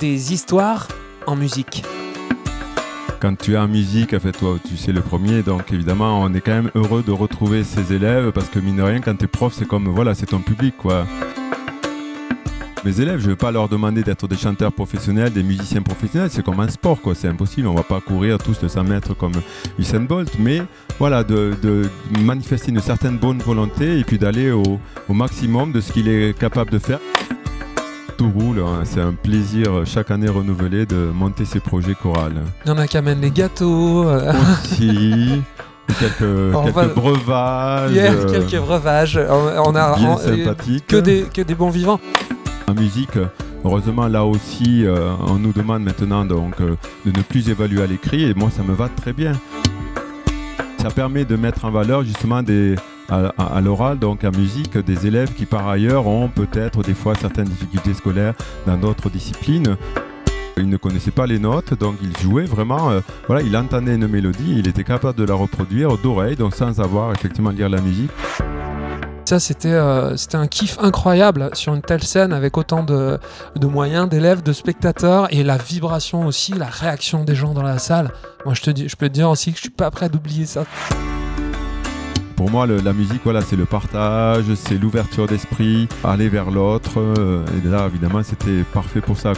[0.00, 0.88] des histoires
[1.26, 1.82] en musique.
[3.20, 6.32] Quand tu es en musique, en fait, toi, tu sais le premier, donc évidemment, on
[6.34, 9.24] est quand même heureux de retrouver ses élèves parce que mine de rien, quand tu
[9.24, 11.04] es prof, c'est comme, voilà, c'est ton public, quoi.
[12.84, 16.30] Mes élèves, je ne vais pas leur demander d'être des chanteurs professionnels, des musiciens professionnels,
[16.30, 17.16] c'est comme un sport, quoi.
[17.16, 19.32] C'est impossible, on va pas courir tous de 100 mètres comme
[19.80, 20.62] Usain Bolt, mais
[21.00, 21.90] voilà, de,
[22.20, 24.78] manifester une certaine bonne volonté et puis d'aller au,
[25.08, 27.00] au maximum de ce qu'il est capable de faire
[28.18, 28.58] tout roule.
[28.58, 28.82] Hein.
[28.84, 32.42] C'est un plaisir chaque année renouvelé de monter ces projets chorales.
[32.66, 34.06] Il y en a qui amènent les gâteaux.
[34.06, 34.32] Euh.
[34.52, 35.40] Aussi.
[36.00, 37.92] quelques, breuvages.
[37.96, 39.18] Euh, quelques breuvages.
[39.18, 40.86] On, a bien sympathique.
[40.88, 42.00] Que des, que des bons vivants.
[42.66, 43.16] En musique,
[43.64, 48.24] heureusement, là aussi, euh, on nous demande maintenant donc, de ne plus évaluer à l'écrit
[48.24, 49.32] et moi, ça me va très bien.
[50.82, 52.74] Ça permet de mettre en valeur justement des,
[53.10, 57.46] à, l'oral, donc à musique, des élèves qui par ailleurs ont peut-être des fois certaines
[57.48, 58.34] difficultés scolaires
[58.66, 59.76] dans d'autres disciplines.
[60.56, 62.90] Il ne connaissait pas les notes, donc il jouait vraiment.
[62.90, 66.80] Euh, voilà, il entendait une mélodie, il était capable de la reproduire d'oreille, donc sans
[66.80, 68.10] avoir effectivement lire la musique.
[69.24, 73.18] Ça, c'était euh, c'était un kiff incroyable sur une telle scène avec autant de,
[73.56, 77.78] de moyens, d'élèves, de spectateurs et la vibration aussi, la réaction des gens dans la
[77.78, 78.10] salle.
[78.44, 80.46] Moi, je, te dis, je peux te dire aussi que je suis pas prêt d'oublier
[80.46, 80.64] ça
[82.38, 87.00] pour moi, la musique, voilà, c'est le partage, c'est l'ouverture d'esprit, aller vers l'autre.
[87.00, 89.32] Euh, et là, évidemment, c'était parfait pour ça.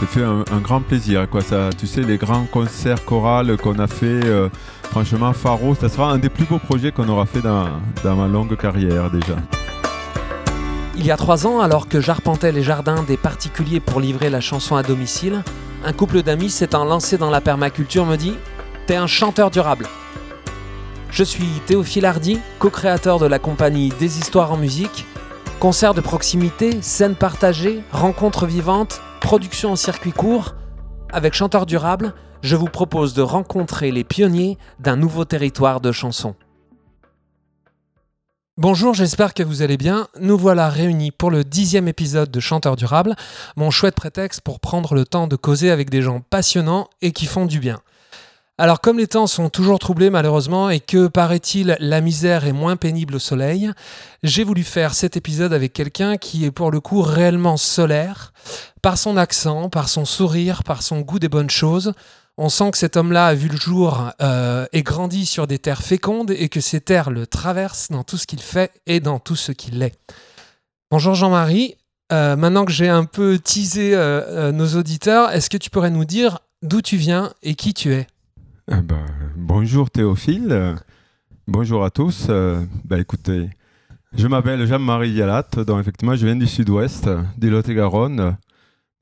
[0.00, 1.40] C'est fait un, grand plaisir, quoi.
[1.40, 4.48] Ça, tu sais, les grands concerts chorales qu'on a fait, euh,
[4.90, 7.68] franchement, Faro, ça sera un des plus beaux projets qu'on aura fait dans,
[8.02, 9.36] dans ma longue carrière déjà.
[10.96, 14.40] Il y a trois ans, alors que j'arpentais les jardins des particuliers pour livrer la
[14.40, 15.44] chanson à domicile,
[15.84, 18.34] un couple d'amis s'étant lancé dans la permaculture me dit
[18.88, 19.86] T'es un chanteur durable.
[21.14, 25.06] Je suis Théophile Hardy, co-créateur de la compagnie Des Histoires en musique.
[25.60, 30.56] Concerts de proximité, scènes partagées, rencontres vivantes, production en circuit court.
[31.12, 36.34] Avec Chanteur Durable, je vous propose de rencontrer les pionniers d'un nouveau territoire de chansons.
[38.56, 40.08] Bonjour, j'espère que vous allez bien.
[40.18, 43.14] Nous voilà réunis pour le dixième épisode de Chanteur Durable,
[43.54, 47.26] mon chouette prétexte pour prendre le temps de causer avec des gens passionnants et qui
[47.26, 47.78] font du bien.
[48.56, 52.76] Alors comme les temps sont toujours troublés malheureusement et que paraît-il la misère est moins
[52.76, 53.72] pénible au soleil,
[54.22, 58.32] j'ai voulu faire cet épisode avec quelqu'un qui est pour le coup réellement solaire,
[58.80, 61.94] par son accent, par son sourire, par son goût des bonnes choses.
[62.36, 65.82] On sent que cet homme-là a vu le jour euh, et grandi sur des terres
[65.82, 69.36] fécondes et que ces terres le traversent dans tout ce qu'il fait et dans tout
[69.36, 69.98] ce qu'il est.
[70.92, 71.74] Bonjour Jean-Marie,
[72.12, 76.04] euh, maintenant que j'ai un peu teasé euh, nos auditeurs, est-ce que tu pourrais nous
[76.04, 78.06] dire d'où tu viens et qui tu es?
[78.70, 79.04] Eh ben,
[79.36, 80.76] bonjour Théophile,
[81.46, 82.28] bonjour à tous.
[82.30, 83.04] Euh, ben,
[84.16, 88.36] je m'appelle Jean-Marie Yalat, donc effectivement je viens du sud-ouest, du Lot-et-Garonne,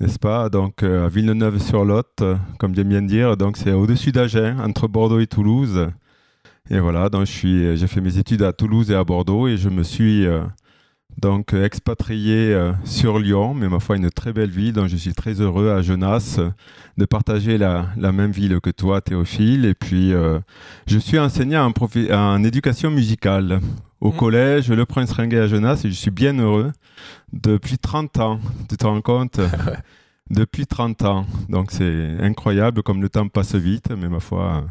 [0.00, 0.48] n'est-ce pas?
[0.48, 2.24] Donc euh, à Villeneuve-sur-Lot,
[2.58, 5.88] comme j'aime bien dire, donc c'est au-dessus d'Agen, entre Bordeaux et Toulouse.
[6.68, 9.84] Et voilà, donc j'ai fait mes études à Toulouse et à Bordeaux et je me
[9.84, 10.42] suis euh,
[11.18, 14.96] donc euh, expatrié euh, sur Lyon, mais ma foi une très belle ville, dont je
[14.96, 16.40] suis très heureux à Genasse
[16.98, 19.64] de partager la, même ville que toi, Théophile.
[19.64, 20.38] Et puis, euh,
[20.86, 21.72] je suis enseignant
[22.10, 23.60] en, éducation musicale
[24.00, 24.16] au mmh.
[24.16, 26.72] collège Le Prince Ringuet à Genasse et je suis bien heureux
[27.32, 28.40] depuis 30 ans.
[28.68, 29.40] Tu te rends compte?
[30.30, 31.26] Depuis 30 ans.
[31.50, 34.64] Donc, c'est incroyable comme le temps passe vite, mais ma foi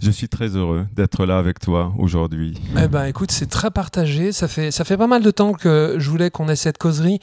[0.00, 2.54] je suis très heureux d'être là avec toi aujourd'hui.
[2.82, 4.32] Eh ben, écoute, c'est très partagé.
[4.32, 7.20] Ça fait, ça fait pas mal de temps que je voulais qu'on ait cette causerie.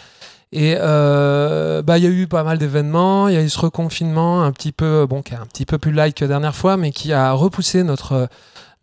[0.51, 3.27] Et euh, bah, il y a eu pas mal d'événements.
[3.27, 5.77] Il y a eu ce reconfinement un petit peu, bon, qui est un petit peu
[5.77, 8.29] plus light que la dernière fois, mais qui a repoussé notre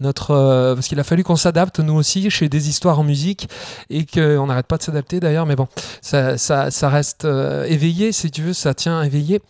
[0.03, 3.49] notre euh, parce qu'il a fallu qu'on s'adapte nous aussi chez des histoires en musique
[3.89, 5.69] et qu'on n'arrête pas de s'adapter d'ailleurs mais bon
[6.03, 9.41] ça, ça, reste euh, éveillé si tu veux ça tient éveillé.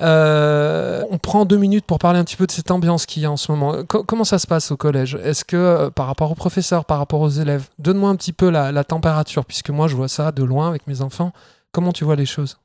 [0.00, 3.26] Euh, on prend deux minutes pour parler un petit peu de cette ambiance qu'il y
[3.26, 3.82] a en ce moment.
[3.84, 5.18] Comment ça se passe au collège?
[5.22, 7.68] Est-ce que par rapport aux professeurs par rapport aux élèves?
[7.78, 11.02] Donne-moi un petit peu la température puisque moi je vois ça de loin avec mes
[11.02, 11.32] enfants.
[11.72, 12.56] Comment tu vois les choses?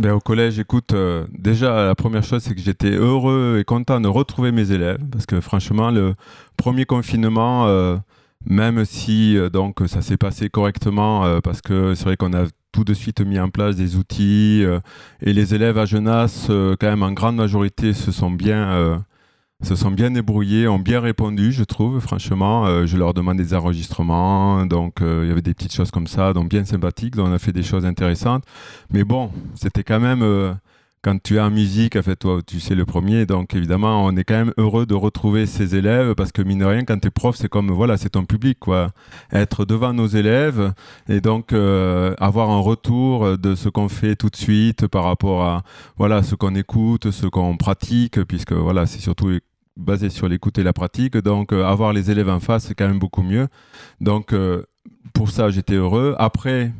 [0.00, 4.00] Ben, au collège, écoute, euh, déjà la première chose, c'est que j'étais heureux et content
[4.00, 6.14] de retrouver mes élèves parce que franchement, le
[6.56, 7.98] premier confinement, euh,
[8.46, 12.82] même si euh, donc ça s'est passé correctement, parce que c'est vrai qu'on a tout
[12.82, 14.64] de suite mis en place des outils
[15.20, 19.04] et les élèves à Genasse, quand même en grande majorité, se sont bien
[19.62, 22.66] se sont bien débrouillés, ont bien répondu, je trouve, franchement.
[22.66, 26.06] Euh, je leur demande des enregistrements, donc euh, il y avait des petites choses comme
[26.06, 28.44] ça, donc bien sympathiques, donc on a fait des choses intéressantes.
[28.90, 30.54] Mais bon, c'était quand même, euh,
[31.02, 34.24] quand tu es en musique, fait, toi, tu sais le premier, donc évidemment, on est
[34.24, 37.10] quand même heureux de retrouver ses élèves parce que mine de rien, quand tu es
[37.10, 38.88] prof, c'est comme, voilà, c'est ton public, quoi.
[39.30, 40.72] Être devant nos élèves
[41.08, 45.62] et donc avoir un retour de ce qu'on fait tout de suite par rapport à,
[45.96, 49.38] voilà, ce qu'on écoute, ce qu'on pratique, puisque, voilà, c'est surtout
[49.80, 51.16] basé sur l'écoute et la pratique.
[51.16, 53.48] Donc, euh, avoir les élèves en face, c'est quand même beaucoup mieux.
[54.00, 54.64] Donc, euh,
[55.12, 56.14] pour ça, j'étais heureux.
[56.18, 56.72] Après,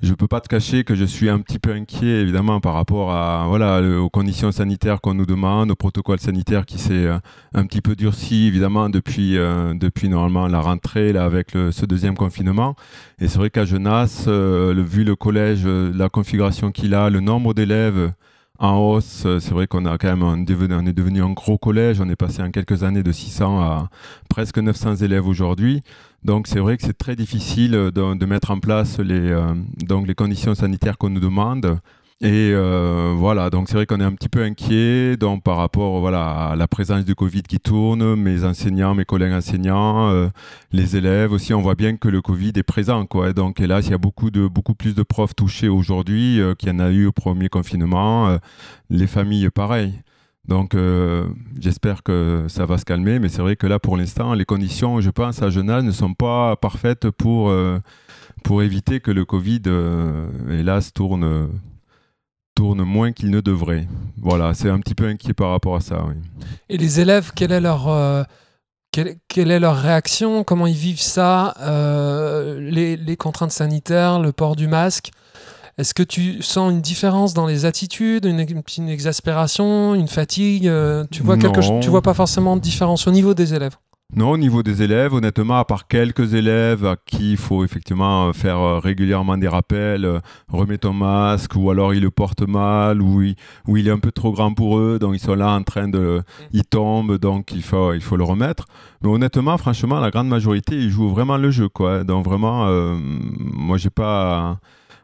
[0.00, 3.10] je peux pas te cacher que je suis un petit peu inquiet, évidemment, par rapport
[3.10, 7.18] à, voilà, aux conditions sanitaires qu'on nous demande, au protocole sanitaire qui s'est euh,
[7.52, 12.76] un petit peu durci, évidemment, depuis, depuis normalement la rentrée, là, avec ce deuxième confinement.
[13.18, 18.12] Et c'est vrai qu'à Genasse, vu le collège, la configuration qu'il a, le nombre d'élèves,
[18.58, 19.26] en hausse.
[19.40, 22.00] C'est vrai qu'on a quand même on est devenu un gros collège.
[22.00, 23.88] On est passé en quelques années de 600 à
[24.28, 25.82] presque 900 élèves aujourd'hui.
[26.24, 30.06] Donc c'est vrai que c'est très difficile de, de, mettre en place les, euh, donc
[30.06, 31.78] les conditions sanitaires qu'on nous demande.
[32.20, 36.00] Et euh, voilà, donc c'est vrai qu'on est un petit peu inquiet donc, par rapport
[36.00, 40.28] voilà, à la présence du Covid qui tourne, mes enseignants, mes collègues enseignants, euh,
[40.72, 43.06] les élèves aussi, on voit bien que le Covid est présent.
[43.06, 43.32] Quoi.
[43.32, 46.72] Donc hélas, il y a beaucoup, de, beaucoup plus de profs touchés aujourd'hui qu'il y
[46.72, 48.36] en a eu au premier confinement.
[48.90, 49.94] les familles, pareil.
[50.48, 51.26] Donc euh,
[51.60, 55.00] j'espère que ça va se calmer, mais c'est vrai que là pour l'instant, les conditions,
[55.00, 57.78] je pense, à Genève ne sont pas parfaites pour, euh,
[58.42, 61.50] pour éviter que le Covid, euh, hélas, tourne,
[62.58, 63.86] tourne moins qu'il ne devrait.
[64.20, 66.04] Voilà, c'est un petit peu inquiet par rapport à ça.
[66.08, 66.14] Oui.
[66.68, 68.26] Et les élèves, quelle est leur...
[68.90, 70.42] Quelle, quelle, est leur réaction?
[70.42, 71.54] Comment ils vivent ça?
[72.58, 75.10] Les, les, contraintes sanitaires, le port du masque?
[75.78, 78.44] Est-ce que tu sens une différence dans les attitudes, une,
[78.78, 80.66] une exaspération, une fatigue?
[80.66, 83.76] Euh, Tu vois quelque tu vois pas forcément de différence au niveau des élèves?
[84.16, 88.32] Non, au niveau des élèves, honnêtement, à part quelques élèves à qui il faut effectivement
[88.32, 93.02] faire euh, régulièrement des rappels, euh, remets ton masque, ou alors ils le portent mal,
[93.02, 93.36] ou il,
[93.86, 96.22] est un peu trop grand pour eux, donc ils sont là en train de...
[96.52, 98.64] Ils tombent, donc il faut, le remettre.
[99.02, 102.02] Mais honnêtement, franchement, la grande majorité, ils jouent vraiment le jeu, quoi.
[102.02, 102.66] Donc vraiment,
[103.36, 104.58] moi, j'ai pas...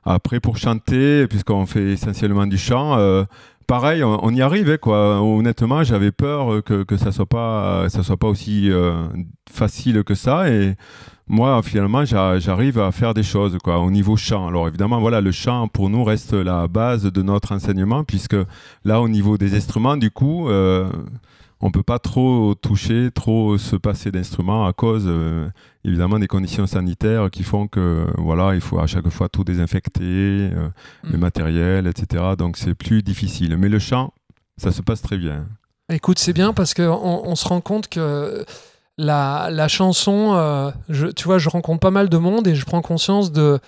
[0.06, 3.24] Après, pour chanter, puisqu'on fait essentiellement du chant, euh,
[3.66, 5.20] pareil, on, y arrivait quoi.
[5.22, 9.06] Honnêtement, j'avais peur que, que ça soit pas ça soit pas aussi euh,
[9.50, 10.74] facile que ça et
[11.26, 14.48] moi finalement j'arrive à faire des choses quoi au niveau chant.
[14.48, 18.36] Alors évidemment voilà le chant pour nous reste la base de notre enseignement puisque
[18.84, 20.88] là au niveau des instruments du coup euh,
[21.60, 25.48] on peut pas trop toucher, trop se passer d'instruments à cause euh,
[25.84, 30.02] évidemment des conditions sanitaires qui font que voilà, il faut à chaque fois tout désinfecter,
[30.02, 30.68] euh,
[31.04, 31.20] le mm.
[31.20, 32.22] matériel, etc.
[32.36, 33.56] Donc c'est plus difficile.
[33.56, 34.12] Mais le chant,
[34.56, 35.46] ça se passe très bien.
[35.90, 38.44] Écoute, c'est bien parce qu'on on se rend compte que
[38.96, 42.64] la, la chanson, euh, je, tu vois, je rencontre pas mal de monde et je
[42.64, 43.58] prends conscience de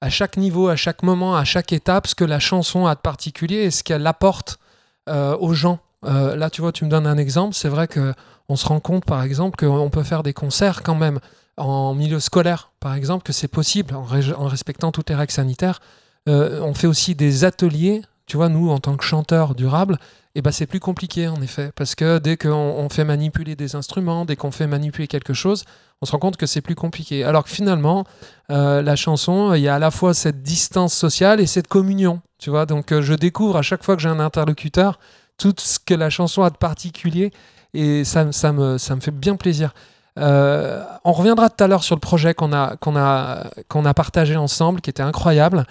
[0.00, 3.00] à chaque niveau, à chaque moment, à chaque étape, ce que la chanson a de
[3.00, 4.58] particulier et ce qu'elle apporte
[5.06, 5.80] aux gens.
[6.04, 7.54] Euh, là, tu vois, tu me donnes un exemple.
[7.54, 8.14] C'est vrai que
[8.48, 11.20] on se rend compte, par exemple, qu'on peut faire des concerts quand même
[11.56, 14.04] en milieu scolaire, par exemple, que c'est possible en,
[14.46, 15.80] respectant toutes les règles sanitaires.
[16.28, 18.02] Euh, on fait aussi des ateliers.
[18.26, 19.98] Tu vois, nous, en tant que chanteurs durables,
[20.34, 24.24] eh ben, c'est plus compliqué, en effet, parce que dès qu'on fait manipuler des instruments,
[24.24, 25.64] dès qu'on fait manipuler quelque chose,
[26.00, 27.24] on se rend compte que c'est plus compliqué.
[27.24, 28.04] Alors que finalement,
[28.50, 32.20] euh, la chanson, il y a à la fois cette distance sociale et cette communion.
[32.38, 34.98] Tu vois, donc je découvre à chaque fois que j'ai un interlocuteur
[35.40, 37.32] tout ce que la chanson a de particulier
[37.74, 39.74] et ça, ça, me, ça me fait bien plaisir.
[40.18, 43.94] Euh, on reviendra tout à l'heure sur le projet qu'on a, qu'on a, qu'on a
[43.94, 45.66] partagé ensemble, qui était incroyable.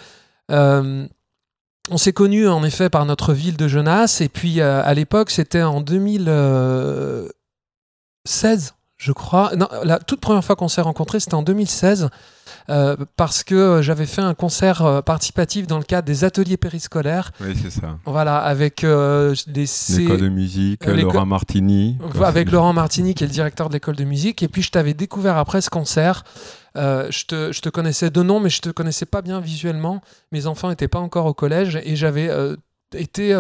[0.51, 1.05] Euh,
[1.91, 5.31] on s'est connus en effet par notre ville de Genasse, et puis euh, à l'époque,
[5.31, 9.55] c'était en 2016, je crois.
[9.55, 12.09] Non, la toute première fois qu'on s'est rencontrés, c'était en 2016.
[12.69, 17.31] Euh, parce que j'avais fait un concert euh, participatif dans le cadre des ateliers périscolaires.
[17.41, 17.97] Oui, c'est ça.
[18.05, 19.65] Voilà, avec euh, les
[19.97, 21.97] l'école de musique, Laurent Martini.
[22.23, 24.43] Avec Laurent Martini, qui est le directeur de l'école de musique.
[24.43, 26.23] Et puis, je t'avais découvert après ce concert.
[26.75, 30.01] je, te, je, te, connaissais de nom, mais je te connaissais pas bien visuellement.
[30.31, 32.29] Mes enfants n'étaient pas encore au collège et j'avais
[32.93, 33.33] été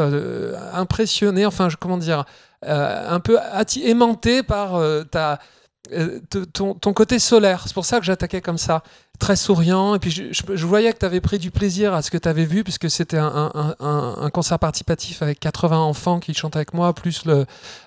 [0.73, 2.25] impressionné, enfin, comment dire,
[2.65, 3.37] un peu
[3.83, 5.39] aimanté par ta
[5.93, 6.19] euh,
[6.53, 7.63] ton, côté solaire.
[7.65, 8.83] C'est pour ça que j'attaquais comme ça,
[9.19, 9.95] très souriant.
[9.95, 12.45] Et puis je, voyais que tu avais pris du plaisir à ce que tu avais
[12.45, 17.23] vu, puisque c'était un, concert participatif avec 80 enfants qui chantaient avec moi, plus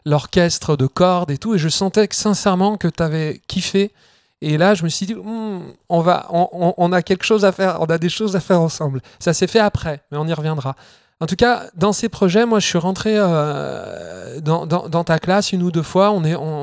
[0.05, 1.55] l'orchestre de cordes et tout.
[1.55, 3.93] Et je sentais que, sincèrement que tu avais kiffé.
[4.41, 7.81] Et là, je me suis dit, hmm, on, va, on, a quelque chose à faire,
[7.81, 9.01] on a des choses à faire ensemble.
[9.21, 10.75] Ça s'est fait après, mais on y reviendra.
[11.23, 15.63] En tout cas, dans ces projets, moi, je suis rentré euh, dans, ta classe une
[15.63, 16.21] ou deux fois.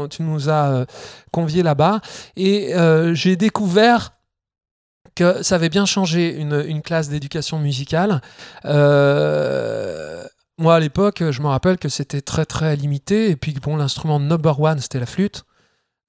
[0.10, 0.86] Tu nous as euh,
[1.32, 2.01] conviés là-bas.
[2.36, 4.12] Et euh, j'ai découvert
[5.16, 8.20] que ça avait bien changé une, classe d'éducation musicale.
[8.66, 8.74] moi,
[10.75, 13.30] à l'époque, je me rappelle que c'était très, très limité.
[13.30, 15.46] Et puis, bon, l'instrument number one, c'était la flûte.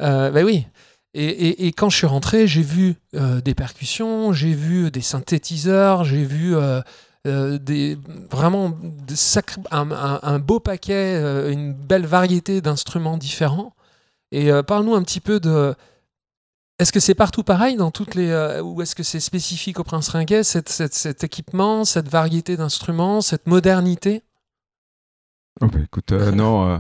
[0.03, 0.67] Euh, ben oui.
[1.15, 6.05] Et, et, quand je suis rentré, j'ai vu euh, des percussions, j'ai vu des synthétiseurs,
[6.05, 6.57] j'ai vu
[7.27, 7.59] euh,
[8.31, 8.73] vraiment
[9.71, 11.17] un, beau paquet,
[11.53, 13.75] une belle variété d'instruments différents.
[14.33, 15.75] Et parle-nous un petit peu de,
[16.81, 19.85] est-ce que c'est partout pareil dans toutes les euh, ou est-ce que c'est spécifique au
[19.85, 24.23] Prince Ringuet cet équipement, cette variété d'instruments, cette modernité?
[25.61, 26.79] Oh bah, Écoute, euh, non, euh,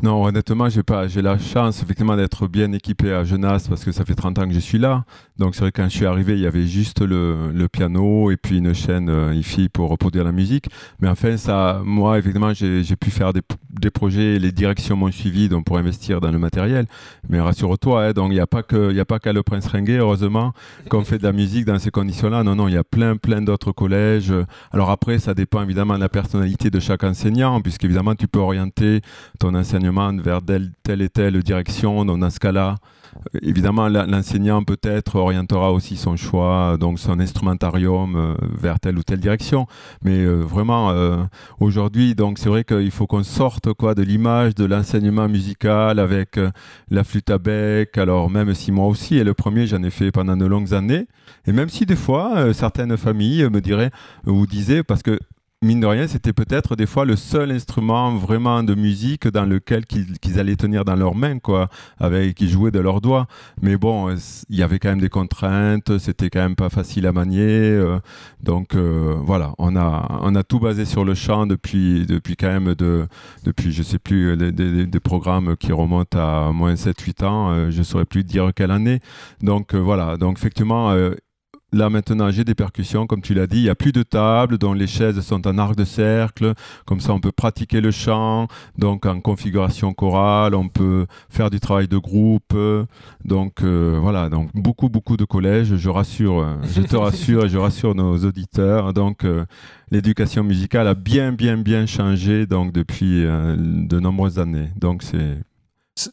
[0.00, 3.92] non, honnêtement, j'ai pas, j'ai la chance effectivement d'être bien équipé à Genasse parce que
[3.92, 5.04] ça fait 30 ans que je suis là.
[5.38, 8.30] Donc c'est vrai que quand je suis arrivé, il y avait juste le, le piano
[8.30, 9.40] et puis une chaîne euh,
[9.72, 10.66] pour reproduire la musique.
[11.00, 15.48] Mais enfin, ça, moi, effectivement, j'ai, pu faire des, des, projets, les directions m'ont suivi
[15.48, 16.86] donc pour investir dans le matériel.
[17.28, 19.42] Mais rassure-toi, hein, donc il n'y a pas que, il y a pas qu'à le
[19.42, 20.52] Prince Ringuet, heureusement,
[20.88, 22.42] qu'on fait de la musique dans ces conditions-là.
[22.42, 24.32] Non, non, il y a plein, plein d'autres collèges.
[24.72, 29.00] Alors après, ça dépend évidemment de la personnalité de chaque enseignant, puisqu'évidemment, tu peux orienter
[29.38, 29.54] ton
[29.90, 30.40] vers
[30.82, 32.04] telle et telle direction.
[32.04, 32.76] dans ce cas-là,
[33.42, 39.20] évidemment, l'enseignant peut-être orientera aussi son choix, donc son instrumentarium euh, vers telle ou telle
[39.20, 39.66] direction.
[40.02, 41.16] Mais euh, vraiment, euh,
[41.60, 46.38] aujourd'hui, donc c'est vrai qu'il faut qu'on sorte quoi de l'image de l'enseignement musical avec
[46.90, 47.96] la flûte à bec.
[47.98, 51.06] Alors même si moi aussi, et le premier, j'en ai fait pendant de longues années.
[51.46, 53.90] Et même si des fois, certaines familles me diraient
[54.26, 55.18] ou disaient, parce que
[55.62, 59.86] mine de rien, c'était peut-être des fois le seul instrument vraiment de musique dans lequel
[59.86, 63.26] qu'ils allaient tenir dans leurs mains, quoi, avec qu'ils jouaient de leurs doigts.
[63.62, 64.14] Mais bon,
[64.48, 67.40] il y avait quand même des contraintes, c'était quand même pas facile à manier.
[67.42, 67.98] Euh,
[68.42, 72.48] donc euh, voilà, on a, on a tout basé sur le chant depuis, depuis quand
[72.48, 73.06] même de,
[73.44, 78.04] depuis, je sais plus, des, programmes qui remontent à moins 7-8 ans, euh, je saurais
[78.04, 79.00] plus dire quelle année.
[79.42, 80.94] Donc voilà, donc effectivement,
[81.72, 83.58] Là maintenant, j'ai des percussions, comme tu l'as dit.
[83.58, 86.52] Il n'y a plus de table, dont les chaises sont en arc de cercle.
[86.84, 88.46] Comme ça, on peut pratiquer le chant.
[88.76, 92.54] Donc en configuration chorale, on peut faire du travail de groupe.
[93.24, 95.76] Donc euh, voilà, donc beaucoup beaucoup de collèges.
[95.76, 98.92] Je rassure, je te rassure et je rassure nos auditeurs.
[98.92, 99.44] Donc euh,
[99.90, 104.68] l'éducation musicale a bien bien bien changé donc depuis euh, de nombreuses années.
[104.76, 105.38] Donc c'est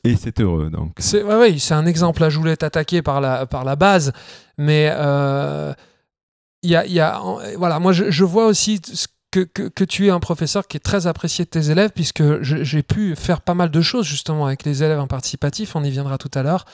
[0.04, 0.70] et c'est heureux.
[0.70, 0.94] Donc.
[1.00, 2.22] C'est, oui, c'est un exemple.
[2.22, 4.12] Là, je voulais t'attaquer par la, par la base,
[4.58, 5.74] mais euh,
[6.64, 7.22] il y a, y a,
[7.58, 11.06] voilà, moi, je, je vois aussi ce que, tu es un professeur qui est très
[11.06, 14.84] apprécié de tes élèves, puisque j'ai pu faire pas mal de choses justement avec les
[14.84, 16.66] élèves en participatif, on y viendra tout à l'heure.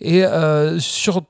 [0.00, 0.78] Et euh,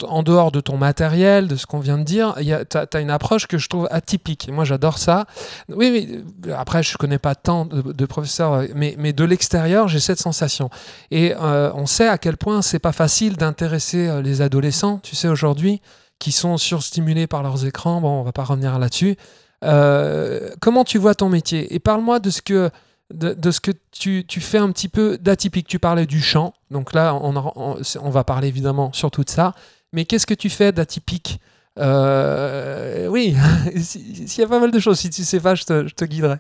[0.03, 3.47] en dehors de ton matériel, de ce qu'on vient de dire, tu as, une approche
[3.47, 4.49] que je trouve atypique.
[4.53, 5.27] Moi, j'adore ça.
[5.69, 10.19] Oui, mais après, je connais pas tant de, professeurs, mais, mais de l'extérieur, j'ai cette
[10.21, 10.69] sensation.
[11.11, 15.15] Et euh, on sait à quel point c'est pas facile d'intéresser euh, les adolescents, tu
[15.15, 15.81] sais, aujourd'hui,
[16.19, 18.01] qui sont surstimulés par leurs écrans.
[18.01, 19.17] Bon, on va pas revenir là-dessus.
[19.63, 21.75] Euh, comment tu vois ton métier?
[21.75, 22.71] Et parle-moi de ce que,
[23.13, 25.67] de, ce que tu, tu, fais un petit peu d'atypique.
[25.69, 29.55] Tu parlais du chant, donc là, on, on, va parler évidemment sur tout ça.
[29.93, 31.41] Mais qu'est-ce que tu fais d'atypique?
[31.79, 33.37] Euh, Oui,
[33.77, 36.05] s'il y a pas mal de choses, si tu sais pas, je te, je te
[36.05, 36.37] guiderai.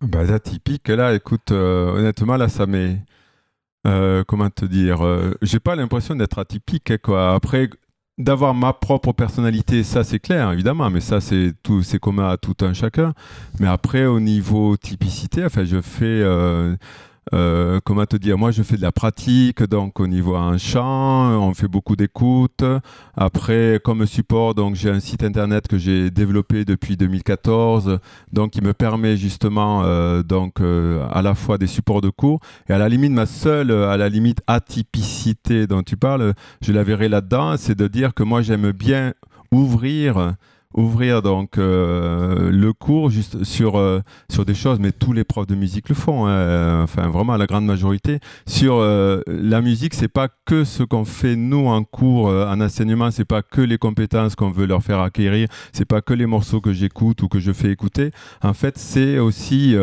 [0.00, 2.98] Bah, d'atypique, là, écoute, euh, honnêtement, là, ça m'est.
[4.26, 5.00] comment te dire
[5.42, 7.34] J'ai pas l'impression d'être atypique, quoi.
[7.34, 7.68] Après,
[8.22, 12.36] d'avoir ma propre personnalité, ça c'est clair évidemment, mais ça c'est tout, c'est commun à
[12.36, 13.14] tout un chacun.
[13.60, 16.76] Mais après au niveau typicité, enfin je fais euh,
[17.32, 21.30] euh, comment te dire, moi je fais de la pratique, donc au niveau un chant,
[21.40, 22.64] on fait beaucoup d'écoute.
[23.16, 27.98] Après, comme support, donc j'ai un site internet que j'ai développé depuis 2014,
[28.32, 32.40] donc qui me permet justement euh, donc euh, à la fois des supports de cours
[32.68, 36.82] et à la limite ma seule, à la limite atypicité dont tu parles, je la
[36.82, 39.14] verrai là-dedans, c'est de dire que moi j'aime bien
[39.52, 40.34] ouvrir
[40.74, 44.00] ouvrir donc euh, le cours juste sur euh,
[44.30, 47.46] sur des choses mais tous les profs de musique le font hein, enfin vraiment la
[47.46, 48.18] grande majorité.
[48.46, 53.10] Sur euh, la musique c'est pas que ce qu'on fait nous en cours en enseignement
[53.10, 56.60] c'est pas que les compétences qu'on veut leur faire acquérir c'est pas que les morceaux
[56.60, 58.10] que j'écoute ou que je fais écouter.
[58.42, 59.76] En fait c'est aussi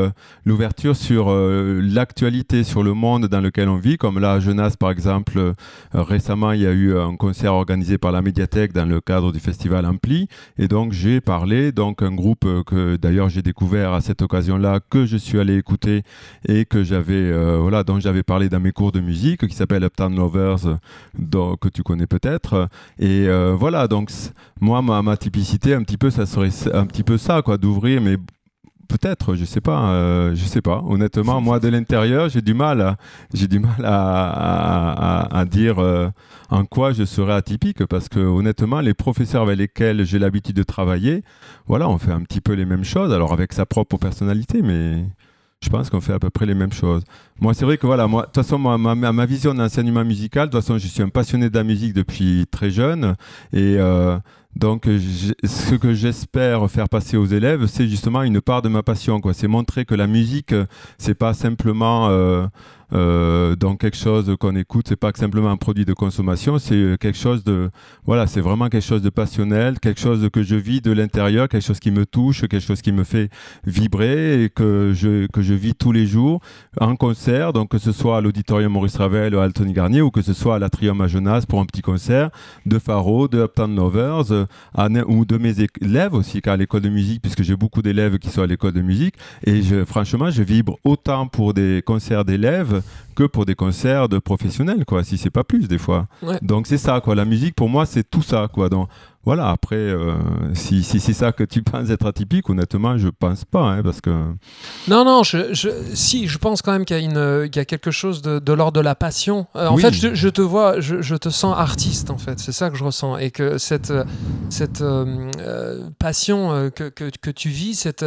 [0.46, 3.98] l'ouverture sur l'actualité sur le monde dans lequel on vit.
[3.98, 5.54] Comme là à Genasse par exemple
[5.94, 9.40] récemment il y a eu un concert organisé par la médiathèque dans le cadre du
[9.40, 10.28] festival Ampli.
[10.58, 14.22] Et donc donc j'ai parlé, donc un groupe euh, que d'ailleurs j'ai découvert à cette
[14.22, 16.04] occasion-là, que je suis allé écouter
[16.48, 19.84] et que j'avais, euh, voilà, dont j'avais parlé dans mes cours de musique, qui s'appelle
[19.84, 20.78] Uptown Lovers,
[21.18, 22.70] donc, que tu connais peut-être.
[22.98, 24.10] Et euh, voilà, donc
[24.62, 28.00] moi ma, ma, typicité un petit peu, ça serait un petit peu ça, quoi, d'ouvrir,
[28.00, 28.16] mais
[28.90, 30.84] peut-être, je sais pas, euh, je sais pas.
[30.86, 32.98] Honnêtement, moi de l'intérieur, j'ai du mal,
[33.34, 36.10] j'ai du mal à, dire euh,
[36.50, 40.64] en quoi je serais atypique, parce que honnêtement, les professeurs avec lesquels j'ai l'habitude de
[40.64, 41.24] travailler,
[41.68, 45.06] voilà, on fait un petit peu les mêmes choses, alors avec sa propre personnalité, mais
[45.62, 47.04] je pense qu'on fait à peu près les mêmes choses.
[47.42, 50.48] Moi, c'est vrai que voilà, moi, de toute façon, moi, ma, ma vision d'enseignement musical,
[50.48, 53.16] de toute façon, je suis un passionné de la musique depuis très jeune.
[53.52, 54.18] Et euh,
[54.56, 59.22] donc, ce que j'espère faire passer aux élèves, c'est justement une part de ma passion.
[59.34, 60.54] C'est montrer que la musique,
[60.98, 62.10] c'est pas simplement.
[62.10, 62.48] Euh,
[62.94, 67.18] euh, donc quelque chose qu'on écoute, c'est pas simplement un produit de consommation, c'est quelque
[67.18, 67.70] chose de,
[68.06, 71.66] voilà, c'est vraiment quelque chose de passionnel, quelque chose que je vis de l'intérieur, quelque
[71.66, 73.30] chose qui me touche, quelque chose qui me fait
[73.66, 76.42] vibrer et que je, que je vis tous les jours
[76.80, 80.12] en concert, donc que ce soit à l'auditorium Maurice Ravel ou à Altony Garnier ou
[80.12, 82.30] que ce soit à l'Atrium à Genasse pour un petit concert
[82.66, 84.46] de Faro, de Uptown Lovers euh,
[85.08, 88.30] ou de mes élèves aussi, car à l'école de musique, puisque j'ai beaucoup d'élèves qui
[88.30, 89.16] sont à l'école de musique
[89.46, 92.79] et franchement, je vibre autant pour des concerts d'élèves
[93.16, 96.08] que pour des concerts de professionnels, quoi, si c'est pas plus des fois.
[96.42, 97.16] Donc c'est ça, quoi.
[97.16, 98.70] La musique, pour moi, c'est tout ça, quoi.
[99.26, 100.14] Voilà, après, euh,
[100.54, 104.00] si, si c'est ça que tu penses être atypique, honnêtement, je pense pas, hein, parce
[104.00, 104.10] que...
[104.88, 107.66] Non, non, je, je, si, je pense quand même qu'il y, a une, y a
[107.66, 109.46] quelque chose de, de l'ordre de la passion.
[109.58, 112.54] Euh, en fait, je, je, te vois, je, je, te sens artiste, en fait, c'est
[112.54, 113.92] ça que je ressens, et que cette,
[114.50, 118.06] cette euh, passion que, que, que, tu vis, cette,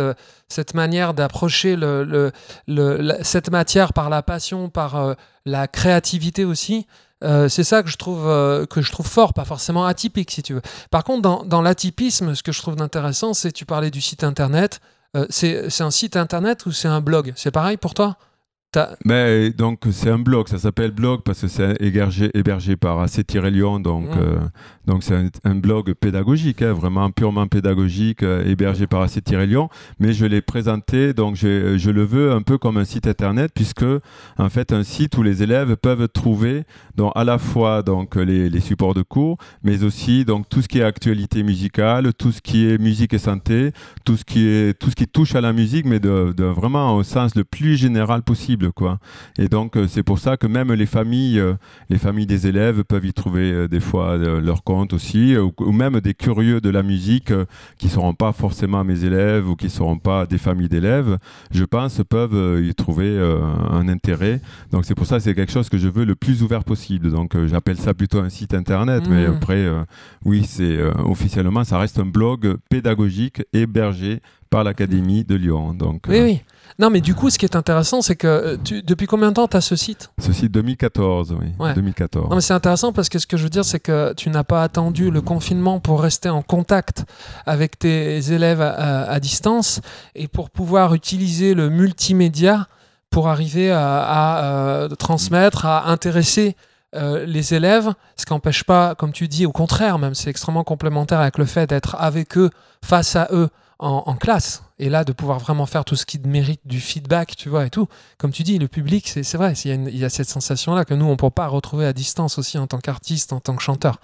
[0.49, 2.33] cette manière d'approcher le, le,
[2.67, 5.15] le, cette matière par la passion, par
[5.45, 6.87] la créativité aussi,
[7.23, 10.43] euh, c'est ça que je trouve euh, que je trouve fort, pas forcément atypique si
[10.43, 10.63] tu veux.
[10.91, 14.81] Par contre, dans, l'atypisme, ce que je trouve intéressant, c'est tu parlais du site internet.
[15.17, 17.33] Euh, c'est un site internet ou c'est un blog?
[17.37, 18.17] C'est pareil pour toi?
[19.05, 23.81] Mais donc c'est un blog, ça s'appelle blog parce que c'est hébergé, hébergé par AC-Lyon,
[23.81, 24.19] donc mmh.
[24.19, 24.39] euh,
[24.87, 25.15] donc c'est
[25.45, 29.69] un, blog pédagogique, hein, vraiment purement pédagogique, euh, hébergé par AC-Lyon.
[29.99, 33.53] Mais je l'ai présenté, donc je, je, le veux un peu comme un site internet
[33.55, 33.85] puisque
[34.39, 36.65] en fait un site où les élèves peuvent trouver
[36.97, 40.69] donc à la fois donc les, les, supports de cours, mais aussi donc tout ce
[40.69, 43.73] qui est actualité musicale, tout ce qui est musique et santé,
[44.05, 46.97] tout ce qui est tout ce qui touche à la musique, mais de, de vraiment
[46.97, 48.99] au sens le plus général possible quoi.
[49.39, 51.55] Et donc euh, c'est pour ça que même les familles, euh,
[51.91, 56.01] les familles des élèves peuvent y trouver euh, des fois leur compte aussi, ou, même
[56.01, 57.33] des curieux de la musique
[57.79, 61.19] qui seront pas forcément mes élèves ou qui seront pas des familles d'élèves,
[61.51, 63.19] je pense peuvent y trouver
[63.71, 64.41] un intérêt.
[64.71, 67.11] Donc c'est pour ça que c'est quelque chose que je veux le plus ouvert possible.
[67.11, 69.31] Donc j'appelle ça plutôt un site internet, mais mmh.
[69.31, 69.69] après
[70.25, 74.21] oui c'est officiellement ça reste un blog pédagogique hébergé
[74.53, 75.73] par l'Académie de Lyon.
[75.73, 76.43] Donc, oui, oui.
[76.79, 79.35] Non, mais du coup, ce qui est intéressant, c'est que euh, tu, depuis combien de
[79.35, 80.11] temps tu as ce site?
[80.19, 81.75] Ce site 2014, oui.
[81.75, 82.31] 2014.
[82.31, 84.45] Non, mais c'est intéressant parce que ce que je veux dire, c'est que tu n'as
[84.45, 87.05] pas attendu le confinement pour rester en contact
[87.47, 89.81] avec tes élèves à, distance
[90.15, 92.67] et pour pouvoir utiliser le multimédia
[93.11, 96.57] pour arriver à, euh, transmettre, à intéresser
[96.95, 100.65] euh, les élèves, ce qui n'empêche pas, comme tu dis, au contraire même, c'est extrêmement
[100.65, 102.51] complémentaire avec le fait d'être avec eux,
[102.85, 103.49] face à eux,
[103.83, 104.63] en, classe.
[104.79, 107.71] Et là, de pouvoir vraiment faire tout ce qui mérite du feedback, tu vois, et
[107.71, 107.89] tout.
[108.17, 111.13] Comme tu dis, le public, c'est vrai, il y, a cette sensation-là que nous, on
[111.13, 113.99] ne peut pas retrouver à distance aussi en tant qu'artiste, en tant que chanteur.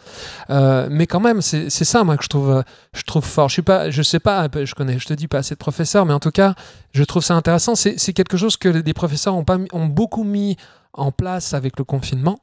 [0.51, 3.49] Euh, mais quand même, c'est ça, moi, que je trouve, je trouve fort.
[3.49, 6.05] Je suis pas, je sais pas, je connais, je te dis pas assez de professeurs,
[6.07, 6.55] mais en tout cas,
[6.93, 7.77] je trouve ça intéressant.
[7.77, 10.57] C'est quelque chose que des professeurs ont, pas, ont beaucoup mis
[10.93, 12.41] en place avec le confinement.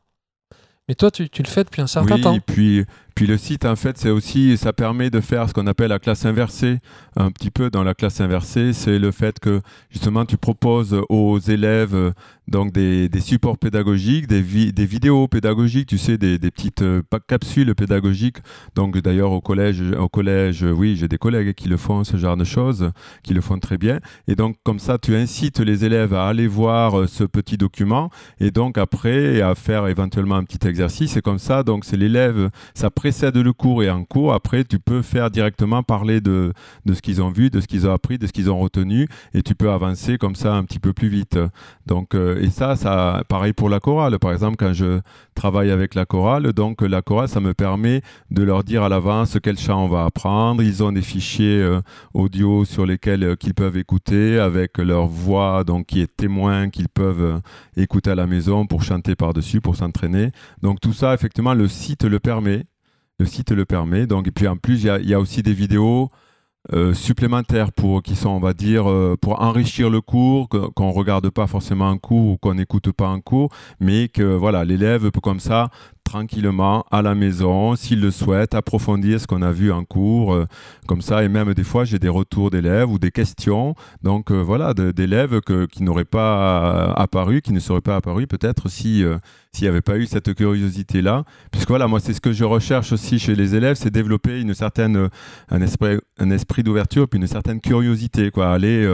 [0.87, 2.33] Mais toi, tu, tu le fais depuis un certain temps.
[2.33, 5.67] Oui, puis puis le site, en fait, c'est aussi, ça permet de faire ce qu'on
[5.67, 6.79] appelle la classe inversée.
[7.15, 11.39] Un petit peu dans la classe inversée, c'est le fait que justement tu proposes aux
[11.39, 12.11] élèves
[12.47, 18.37] donc des, supports pédagogiques, des, vidéos pédagogiques, tu sais, des, des petites euh, capsules pédagogiques.
[18.75, 22.37] Donc d'ailleurs au collège, au collège, oui, j'ai des collègues qui le font, ce genre
[22.37, 22.91] de choses,
[23.23, 23.99] qui le font très bien.
[24.27, 28.09] Et donc comme ça, tu incites les élèves à aller voir euh, ce petit document
[28.39, 31.17] et donc après à faire éventuellement un petit exercice.
[31.17, 34.79] Et comme ça, donc c'est l'élève, ça précède le cours et en cours, après, tu
[34.79, 36.53] peux faire directement parler de,
[36.85, 39.07] de ce qu'ils ont vu, de ce qu'ils ont appris, de ce qu'ils ont retenu,
[39.35, 41.37] et tu peux avancer comme ça un petit peu plus vite.
[41.85, 44.17] Donc, euh, et ça, ça, pareil pour la chorale.
[44.17, 45.01] Par exemple, quand je
[45.35, 49.37] travaille avec la chorale, donc la chorale, ça me permet de leur dire à l'avance
[49.43, 50.63] quel chant on va apprendre.
[50.63, 51.81] Ils ont des fichiers euh,
[52.15, 56.89] audio sur lesquels euh, qu'ils peuvent écouter avec leur voix, donc qui est témoin, qu'ils
[56.89, 57.39] peuvent
[57.77, 60.31] écouter à la maison pour chanter par-dessus, pour s'entraîner.
[60.63, 62.63] Donc tout ça, effectivement, le site le permet
[63.19, 64.07] le site le permet.
[64.07, 66.09] Donc, et puis en plus, il y, a aussi des vidéos
[66.73, 70.93] euh, supplémentaires pour qui sont, on va dire, euh, pour enrichir le cours, qu'on ne
[70.93, 73.49] regarde pas forcément un cours ou qu'on n'écoute pas un cours,
[73.79, 75.69] mais que voilà, l'élève peut comme ça
[76.05, 80.45] tranquillement à la maison, s'ils le souhaitent, approfondir ce qu'on a vu en cours, euh,
[80.87, 81.23] comme ça.
[81.23, 85.41] Et même des fois, j'ai des retours d'élèves ou des questions, donc euh, voilà, d'élèves
[85.71, 89.03] qui n'auraient pas apparu, qui ne seraient pas apparus peut-être si
[89.51, 91.23] s'il n'y avait pas eu cette curiosité-là.
[91.49, 94.53] Puisque voilà, moi, c'est ce que je recherche aussi chez les élèves, c'est développer une
[94.53, 95.09] certaine,
[95.49, 98.51] un esprit, un esprit d'ouverture, puis une certaine curiosité, quoi.
[98.51, 98.85] Aller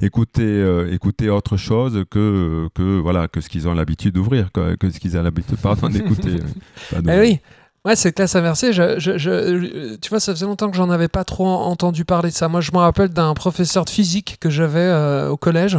[0.00, 4.98] écouter, écouter autre chose que, que, voilà, que ce qu'ils ont l'habitude d'ouvrir, que ce
[4.98, 6.38] qu'ils ont l'habitude, pardon, d'écouter.
[6.92, 7.40] eh oui.
[7.86, 8.74] Ouais, c'est classe inversée.
[8.74, 12.28] Je, je, je, tu vois, ça faisait longtemps que j'en avais pas trop entendu parler
[12.28, 12.46] de ça.
[12.48, 15.78] Moi, je me rappelle d'un professeur de physique que j'avais euh, au collège.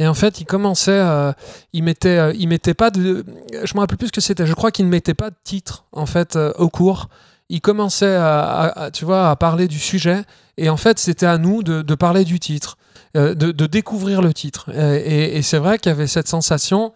[0.00, 1.32] Et en fait, il commençait, euh,
[1.72, 3.24] il mettait, euh, il mettait pas de,
[3.62, 4.44] je me rappelle plus ce que c'était.
[4.44, 7.08] Je crois qu'il ne mettait pas de titre en fait au cours.
[7.48, 10.22] Il commençait à, tu vois, à parler du sujet.
[10.56, 12.76] Et en fait, c'était à nous de, de, parler du titre,
[13.14, 14.68] de, de, découvrir le titre.
[14.74, 16.92] Et, et c'est vrai qu'il y avait cette sensation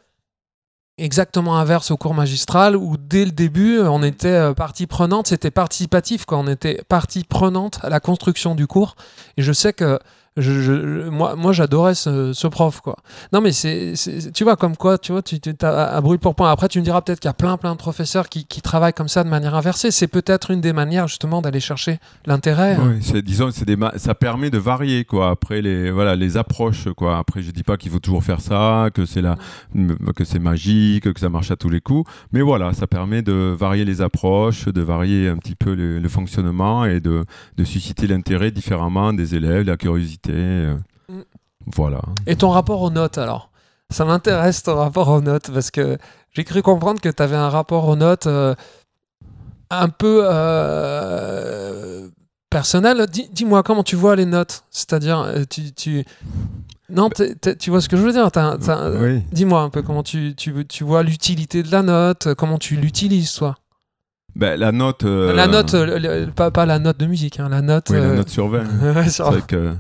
[1.01, 5.51] exactement inverse au cours magistral où dès le début on était euh, partie prenante, c'était
[5.51, 8.97] participatif quand on était partie prenante à la construction du cours.
[9.37, 9.99] Et je sais que
[10.41, 12.97] moi, j'adorais ce, prof quoi.
[13.33, 13.95] Non mais c'est,
[14.33, 16.51] tu vois comme quoi, tu vois, tu as à brûle pour point.
[16.51, 19.09] Après tu me diras peut-être qu'il y a plein plein de professeurs qui, travaillent comme
[19.09, 19.91] ça de manière inversée.
[19.91, 22.77] C'est peut-être une des manières justement d'aller chercher l'intérêt.
[22.81, 25.31] Oui, disons, c'est ça permet de varier quoi.
[25.31, 27.19] Après les voilà les approches quoi.
[27.19, 29.37] Après je dis pas qu'il faut toujours faire ça, que c'est la
[30.15, 32.11] que c'est magique, que ça marche à tous les coups.
[32.33, 36.85] Mais voilà, ça permet de varier les approches, de varier un petit peu le, fonctionnement
[36.85, 37.25] et de
[37.65, 40.77] susciter l'intérêt différemment des élèves, la curiosité euh,
[41.09, 41.23] mm.
[41.75, 42.01] Voilà.
[42.27, 43.51] Et ton rapport aux notes alors?
[43.91, 45.99] Ça m'intéresse ton rapport aux notes parce que
[46.33, 48.55] j'ai cru comprendre que tu avais un rapport aux notes euh,
[49.69, 52.09] un peu euh,
[52.51, 53.07] personnel.
[53.33, 54.65] Dis-moi comment tu vois les notes?
[54.71, 56.05] C'est-à-dire, tu, tu...
[56.89, 57.11] Non,
[57.59, 58.31] tu vois ce que je veux dire?
[59.33, 63.35] Dis-moi un peu comment tu, tu, tu vois l'utilité de la note, comment tu l'utilises,
[63.35, 63.57] toi?
[64.37, 65.03] Ben, la note.
[65.03, 65.75] La note,
[66.37, 67.89] pas, pas, la note de musique, hein, la note.
[67.91, 68.65] Oui, la note sur 20.
[69.09, 69.75] c'est vrai que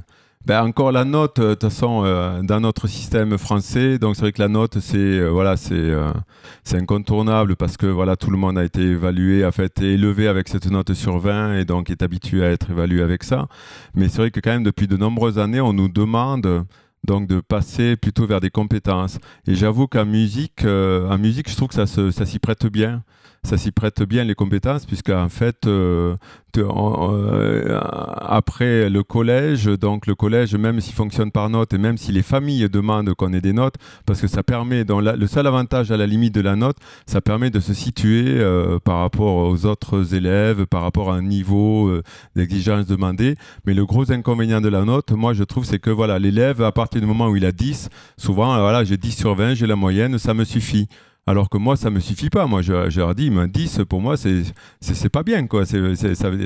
[0.47, 4.23] ben encore la note, euh, de toute façon, euh, dans notre système français, donc c'est
[4.23, 8.57] vrai que la note, c'est euh, voilà, c'est incontournable parce que voilà, tout le monde
[8.57, 12.43] a été évalué, a fait élevé avec cette note sur 20 et donc est habitué
[12.43, 13.49] à être évalué avec ça.
[13.95, 16.65] Mais c'est vrai que quand même depuis de nombreuses années, on nous demande
[17.07, 19.19] donc de passer plutôt vers des compétences.
[19.47, 23.03] Et j'avoue qu'en musique, en musique, je trouve que ça s'y prête bien
[23.43, 26.15] ça s'y prête bien les compétences, puisqu'en fait, euh,
[26.59, 27.81] euh,
[28.21, 32.23] après le collège, donc le collège, même s'il fonctionne par note, et même si les
[32.23, 36.07] familles demandent qu'on ait des notes, parce que ça permet, le seul avantage à la
[36.07, 36.77] limite de la note,
[37.07, 41.23] ça permet de se situer euh, par rapport aux autres élèves, par rapport à un
[41.23, 41.91] niveau
[42.37, 43.37] d'exigence demandé.
[43.65, 46.73] Mais le gros inconvénient de la note, moi je trouve, c'est que voilà, l'élève, à
[46.73, 49.77] partir du moment où il a 10, souvent, voilà, j'ai 10 sur 20, j'ai la
[49.77, 50.89] moyenne, ça me suffit.
[51.27, 52.47] Alors que moi, ça me suffit pas.
[52.47, 54.43] Moi, je, leur dis, 10, pour moi, c'est,
[54.81, 55.47] c'est, pas bien.
[55.47, 55.65] Quoi.
[55.67, 55.95] C'est,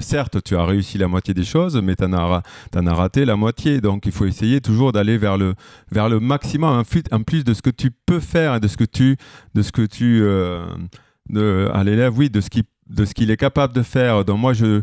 [0.00, 2.42] certes, tu as réussi la moitié des choses, mais tu en as,
[2.74, 3.80] as, raté la moitié.
[3.80, 5.54] Donc, il faut essayer toujours d'aller vers le,
[5.90, 6.82] vers le maximum,
[7.12, 9.16] en plus de ce que tu peux faire et de ce que tu.
[9.54, 10.66] De ce que tu euh,
[11.72, 14.24] à l'élève, oui, de ce qui de ce qu'il est capable de faire.
[14.24, 14.82] Donc moi, je,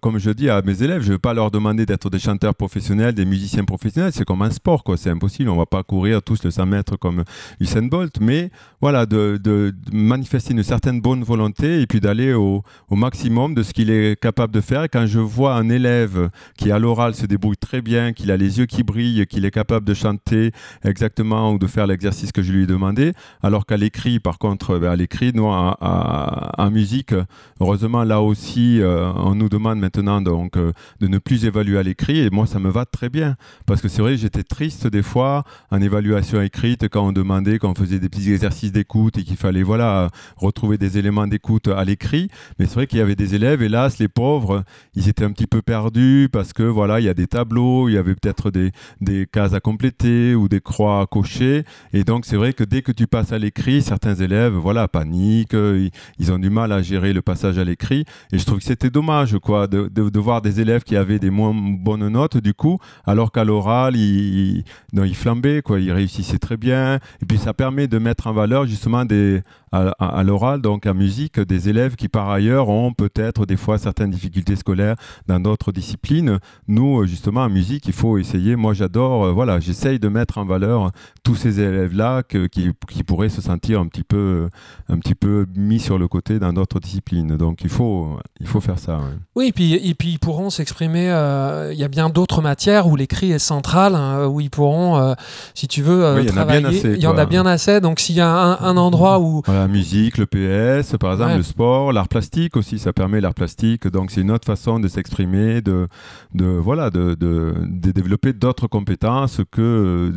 [0.00, 2.54] comme je dis à mes élèves, je ne vais pas leur demander d'être des chanteurs
[2.54, 4.12] professionnels, des musiciens professionnels.
[4.12, 4.96] C'est comme un sport, quoi.
[4.96, 5.50] C'est impossible.
[5.50, 7.24] On ne va pas courir tous le 100 mètres comme
[7.60, 8.18] Usain Bolt.
[8.20, 13.54] Mais voilà, de, de, manifester une certaine bonne volonté et puis d'aller au, au, maximum
[13.54, 14.84] de ce qu'il est capable de faire.
[14.84, 18.36] Et quand je vois un élève qui, à l'oral, se débrouille très bien, qu'il a
[18.36, 20.50] les yeux qui brillent, qu'il est capable de chanter
[20.84, 24.78] exactement ou de faire l'exercice que je lui ai demandé, alors qu'à l'écrit, par contre,
[24.78, 27.14] ben, à l'écrit, nous, en musique,
[27.60, 31.82] heureusement, là aussi, euh, on nous demande maintenant donc euh, de ne plus évaluer à
[31.82, 33.36] l'écrit et moi ça me va très bien.
[33.66, 37.70] Parce que c'est vrai j'étais triste des fois en évaluation écrite quand on demandait quand
[37.70, 41.84] on faisait des petits exercices d'écoute et qu'il fallait voilà retrouver des éléments d'écoute à
[41.84, 42.28] l'écrit.
[42.58, 45.46] Mais c'est vrai qu'il y avait des élèves hélas les pauvres ils étaient un petit
[45.46, 48.72] peu perdus parce que voilà il y a des tableaux il y avait peut-être des,
[49.00, 51.64] des cases à compléter ou des croix à cocher.
[51.92, 55.52] Et donc c'est vrai que dès que tu passes à l'écrit certains élèves voilà paniquent
[55.52, 58.04] ils, ils ont du mal à gérer le passage à l'écrit.
[58.32, 61.30] Et je trouve que c'était dommage quoi, de, de, voir des élèves qui avaient des
[61.30, 66.56] moins bonnes notes, du coup, alors qu'à l'oral, ils, ils, flambaient, quoi, ils réussissaient très
[66.56, 66.96] bien.
[67.20, 71.40] Et puis, ça permet de mettre en valeur, justement, des, à, l'oral, donc à musique,
[71.40, 76.38] des élèves qui, par ailleurs, ont peut-être des fois certaines difficultés scolaires dans d'autres disciplines.
[76.68, 78.56] Nous, justement, en musique, il faut essayer.
[78.56, 83.28] Moi, j'adore, euh, voilà, j'essaye de mettre en valeur tous ces élèves-là qui, qui, pourraient
[83.28, 84.48] se sentir un petit peu,
[84.88, 87.36] un petit peu mis sur le côté dans d'autres disciplines.
[87.36, 89.00] Donc, il faut, il faut faire ça.
[89.34, 91.10] Oui, et puis, et puis ils pourront s'exprimer.
[91.10, 94.96] euh, Il y a bien d'autres matières où l'écrit est central, hein, où ils pourront,
[94.98, 95.14] euh,
[95.54, 97.26] si tu veux, euh, Oui, il y en a bien assez, Il y en a
[97.26, 97.80] bien assez.
[97.80, 101.30] Donc s'il y a un, un endroit où Voilà, la musique, le PS, par exemple,
[101.32, 101.36] Ouais.
[101.38, 103.86] le sport, l'art plastique aussi, ça permet l'art plastique.
[103.88, 105.86] Donc, c'est une autre façon de s'exprimer, de,
[106.34, 110.12] de, voilà, de, de, de développer d'autres compétences que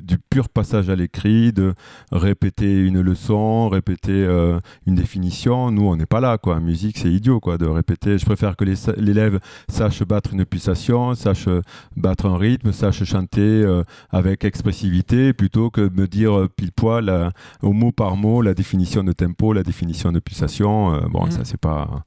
[0.00, 1.74] du pur passage à l'écrit, de
[2.12, 5.70] répéter une leçon, répéter euh, une définition.
[5.70, 6.60] Nous, on n'est pas là, quoi.
[6.60, 8.18] Musique, c'est idiot, quoi, de répéter.
[8.18, 8.64] Je préfère que
[8.96, 11.48] l'élève sache battre une pulsation, sache
[11.96, 17.30] battre un rythme, sache chanter euh, avec expressivité, plutôt que me dire pile poil euh,
[17.62, 21.00] au mot par mot la définition de tempo, la définition de pulsation.
[21.10, 21.30] bon, Mhm.
[21.30, 22.04] ça, c'est pas.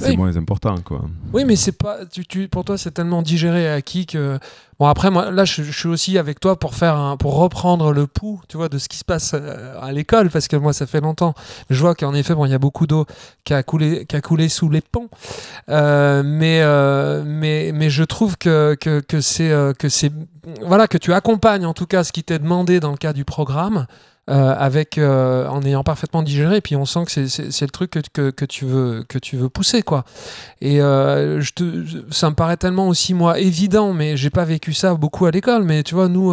[0.00, 0.16] C'est Oui.
[0.16, 1.02] moins important, quoi.
[1.34, 2.06] Oui, mais c'est pas.
[2.06, 4.38] Tu, tu- pour toi, c'est tellement digéré et acquis que.
[4.80, 7.92] Bon, après, moi, là, je, je suis aussi avec toi pour faire un, pour reprendre
[7.92, 10.72] le pouls, tu vois, de ce qui se passe euh, à l'école, parce que moi,
[10.72, 11.34] ça fait longtemps.
[11.68, 13.04] Je vois qu'en effet, bon, il y a beaucoup d'eau
[13.44, 15.08] qui a coulé, qui a coulé sous les ponts.
[15.68, 20.10] Euh, mais, euh, mais, mais je trouve que, que, que c'est, que c'est,
[20.66, 23.26] voilà, que tu accompagnes en tout cas ce qui t'est demandé dans le cas du
[23.26, 23.86] programme.
[24.30, 27.98] Euh, avec euh, en ayant parfaitement digéré puis on sent que c'est, le truc que,
[28.12, 30.04] que, que tu veux que tu veux pousser quoi
[30.60, 31.42] et euh,
[32.12, 35.64] ça me paraît tellement aussi, moi, évident, mais j'ai pas vécu ça beaucoup à l'école.
[35.64, 36.32] Mais tu vois, nous,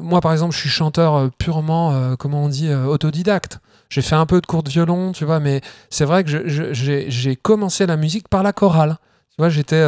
[0.00, 3.58] moi, par exemple, je suis chanteur purement, comment on dit, autodidacte.
[3.88, 7.36] J'ai fait un peu de cours de violon, tu vois, mais c'est vrai que j'ai
[7.36, 8.98] commencé la musique par la chorale.
[9.30, 9.84] Tu vois, j'étais.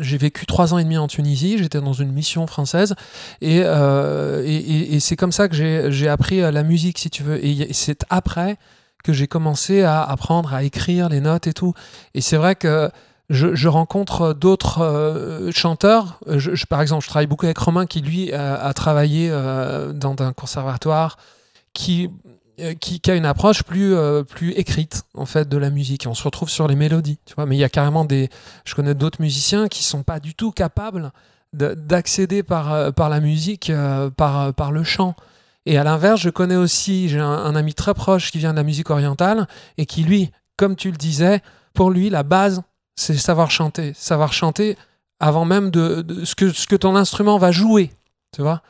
[0.00, 2.94] J'ai vécu trois ans et demi en Tunisie, j'étais dans une mission française
[3.40, 5.54] et, euh, c'est comme ça que
[5.90, 7.44] j'ai appris euh, la musique, si tu veux.
[7.44, 8.56] Et c'est après
[9.02, 11.74] que j'ai commencé à apprendre à écrire les notes et tout.
[12.14, 12.90] Et c'est vrai que
[13.28, 16.20] je, rencontre d'autres euh, chanteurs.
[16.68, 21.18] Par exemple, je travaille beaucoup avec Romain qui, lui, a, travaillé dans un conservatoire
[21.74, 22.08] qui,
[22.80, 26.06] qui, qui a une approche plus, euh, plus écrite, en fait, de la musique.
[26.08, 27.46] On se retrouve sur les mélodies, tu vois.
[27.46, 28.30] Mais il y a carrément des...
[28.64, 31.12] Je connais d'autres musiciens qui sont pas du tout capables
[31.52, 35.14] de- d'accéder par, euh, par la musique, euh, par, euh, par le chant.
[35.66, 38.56] Et à l'inverse, je connais aussi, j'ai un, un ami très proche qui vient de
[38.58, 41.40] la musique orientale et qui, lui, comme tu le disais,
[41.72, 42.62] pour lui, la base,
[42.96, 43.92] c'est savoir chanter.
[43.94, 44.76] Savoir chanter
[45.20, 47.92] avant même de, de ce, que, ce que ton instrument va jouer,
[48.34, 48.62] tu vois.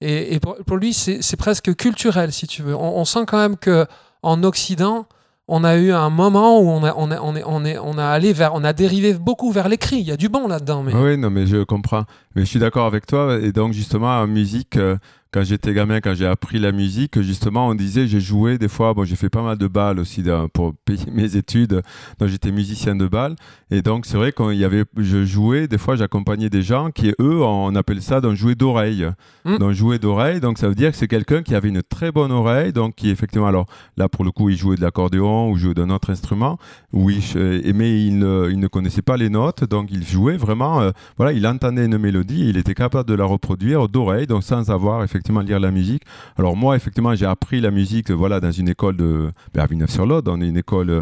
[0.00, 2.74] Et, pour, lui, c'est presque culturel, si tu veux.
[2.74, 3.86] On, sent quand même que
[4.22, 5.06] en Occident,
[5.48, 8.54] on a eu un moment où on a, on on on on a allé vers,
[8.54, 9.96] on a dérivé beaucoup vers l'écrit.
[9.96, 10.94] Il y a du bon là-dedans, mais.
[10.94, 12.04] Oui, non, mais je comprends.
[12.36, 13.38] Mais je suis d'accord avec toi.
[13.42, 14.96] Et donc, justement, en musique, euh,
[15.30, 18.94] quand j'étais gamin, quand j'ai appris la musique, justement, on disait, j'ai joué des fois,
[18.94, 21.82] bon, j'ai fait pas mal de balles aussi pour payer mes études.
[22.18, 23.36] Donc, j'étais musicien de balles.
[23.70, 27.12] Et donc, c'est vrai qu'il y avait, je jouais, des fois, j'accompagnais des gens qui,
[27.20, 29.06] eux, on appelle ça d'un jouet d'oreille.
[29.44, 29.58] Mm.
[29.58, 30.40] D'un jouet d'oreille.
[30.40, 32.72] Donc, ça veut dire que c'est quelqu'un qui avait une très bonne oreille.
[32.72, 33.66] Donc, qui, effectivement, alors,
[33.98, 36.58] là, pour le coup, il jouait de l'accordéon ou jouait d'un autre instrument.
[36.92, 39.64] Oui, mais il ne, il ne connaissait pas les notes.
[39.64, 43.24] Donc, il jouait vraiment, euh, voilà, il entendait une mélodie, il était capable de la
[43.24, 46.02] reproduire d'oreille, donc sans avoir effectivement lire la musique.
[46.38, 50.26] Alors moi, effectivement, j'ai appris la musique, voilà, dans une école de ben, à Villeneuve-sur-Lot,
[50.28, 51.00] on est une école euh,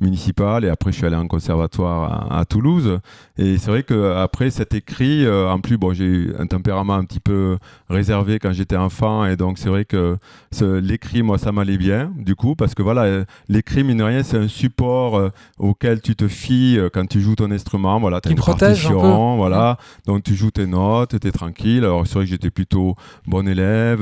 [0.00, 2.98] municipale, et après je suis allé en conservatoire à, à Toulouse.
[3.38, 6.94] Et c'est vrai que après cet écrit, euh, en plus, bon, j'ai eu un tempérament
[6.94, 10.16] un petit peu réservé quand j'étais enfant, et donc c'est vrai que
[10.62, 14.22] l'écrit, moi, ça m'allait bien, du coup, parce que voilà, euh, l'écrit, mine de rien,
[14.22, 18.00] c'est un support euh, auquel tu te fies euh, quand tu joues ton instrument.
[18.00, 19.78] Voilà, tu as une protège un voilà.
[20.06, 21.84] Donc tu joues tes notes, tu es tranquille.
[21.84, 22.94] Alors c'est vrai que j'étais plutôt
[23.26, 23.55] bon élève,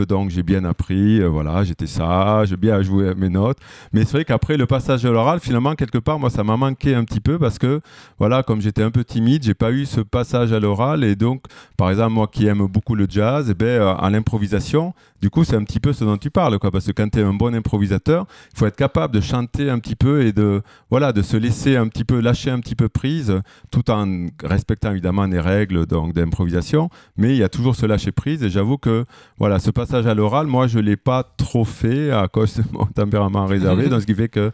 [0.08, 3.58] donc j'ai bien appris, euh, voilà, j'étais sage, bien joué mes notes.
[3.92, 6.94] Mais c'est vrai qu'après le passage à l'oral, finalement, quelque part, moi, ça m'a manqué
[6.94, 7.80] un petit peu parce que,
[8.18, 11.04] voilà, comme j'étais un peu timide, j'ai pas eu ce passage à l'oral.
[11.04, 11.44] Et donc,
[11.76, 15.42] par exemple, moi qui aime beaucoup le jazz, eh ben, euh, à l'improvisation, du coup,
[15.42, 16.70] c'est un petit peu ce dont tu parles, quoi.
[16.70, 19.78] Parce que quand tu es un bon improvisateur, il faut être capable de chanter un
[19.78, 22.90] petit peu et de, voilà, de se laisser un petit peu, lâcher un petit peu
[22.90, 23.40] prise,
[23.70, 26.90] tout en respectant évidemment les règles donc d'improvisation.
[27.16, 28.42] Mais il y a toujours ce lâcher prise.
[28.42, 29.06] Et j'avoue que,
[29.44, 32.86] voilà, ce passage à l'oral, moi, je l'ai pas trop fait à cause de mon
[32.94, 33.88] tempérament réservé.
[33.88, 34.52] donc, ce qui fait que,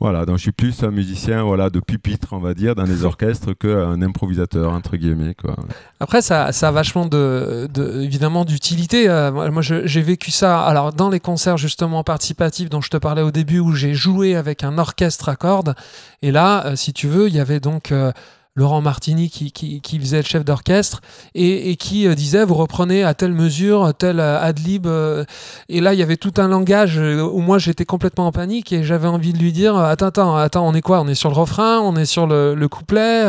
[0.00, 3.04] voilà, donc je suis plus un musicien voilà, de pupitre, on va dire, dans les
[3.10, 5.34] orchestres qu'un improvisateur, entre guillemets.
[5.40, 5.54] Quoi.
[6.00, 9.08] Après, ça, ça a vachement de, de- évidemment d'utilité.
[9.08, 10.62] Euh, moi, j'ai vécu ça.
[10.62, 14.34] Alors, dans les concerts justement participatifs dont je te parlais au début, où j'ai joué
[14.34, 15.76] avec un orchestre à cordes.
[16.22, 18.10] Et là, euh, si tu veux, il y avait donc euh,
[18.56, 21.00] Laurent Martini qui, qui, faisait le chef d'orchestre
[21.34, 24.86] et, qui euh, disait vous reprenez à telle mesure, tel euh, ad lib.
[24.86, 25.24] Euh,
[25.68, 28.84] et là, il y avait tout un langage où moi j'étais complètement en panique et
[28.84, 31.00] j'avais envie de lui dire attends, attends, attends, on est quoi?
[31.00, 33.26] On est sur le refrain, on est sur le, couplet,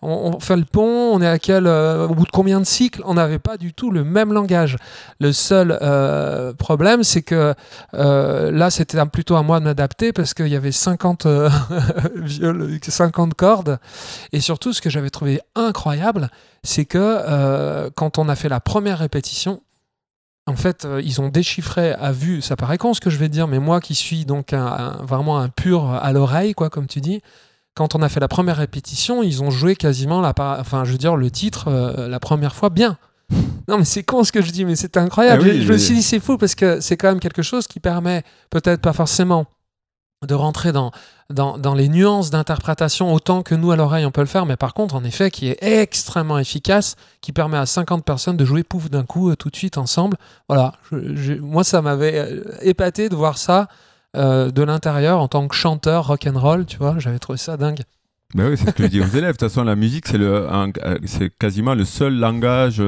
[0.00, 3.02] on, fait le pont, on est à quel, au bout de combien de cycles?
[3.04, 4.78] On n'avait pas du tout le même langage.
[5.20, 5.78] Le seul
[6.56, 7.54] problème, c'est que
[7.92, 11.26] là, c'était plutôt à moi de m'adapter parce qu'il y avait 50,
[12.88, 13.78] 50 cordes.
[14.32, 16.30] Et sur surtout, ce que j'avais trouvé incroyable,
[16.62, 19.62] c'est que euh, quand on a fait la première répétition,
[20.46, 23.28] en fait, euh, ils ont déchiffré à vue, ça paraît con ce que je vais
[23.28, 24.52] dire, mais moi qui suis donc
[25.02, 27.20] vraiment un pur à l'oreille, quoi, comme tu dis,
[27.74, 30.98] quand on a fait la première répétition, ils ont joué quasiment la, enfin, je veux
[30.98, 32.96] dire, le titre euh, la première fois bien.
[33.66, 35.48] Non, mais c'est con ce que je dis, mais c'est incroyable.
[35.48, 37.80] Eh je, me suis dit, c'est fou parce que c'est quand même quelque chose qui
[37.80, 39.46] permet, peut-être pas forcément
[40.26, 40.92] de rentrer dans,
[41.30, 44.74] dans, les nuances d'interprétation autant que nous à l'oreille on peut le faire, mais par
[44.74, 48.90] contre en effet qui est extrêmement efficace, qui permet à 50 personnes de jouer pouf
[48.90, 50.16] d'un coup euh, tout de suite ensemble.
[50.48, 50.74] Voilà,
[51.40, 53.68] moi ça m'avait euh, épaté de voir ça
[54.16, 57.56] euh, de l'intérieur en tant que chanteur rock and roll, tu vois, j'avais trouvé ça
[57.56, 57.82] dingue.
[58.34, 59.22] Ben oui, c'est ce que je dis aux élèves.
[59.22, 60.48] De toute façon, la musique, c'est le,
[61.04, 62.82] c'est quasiment le seul langage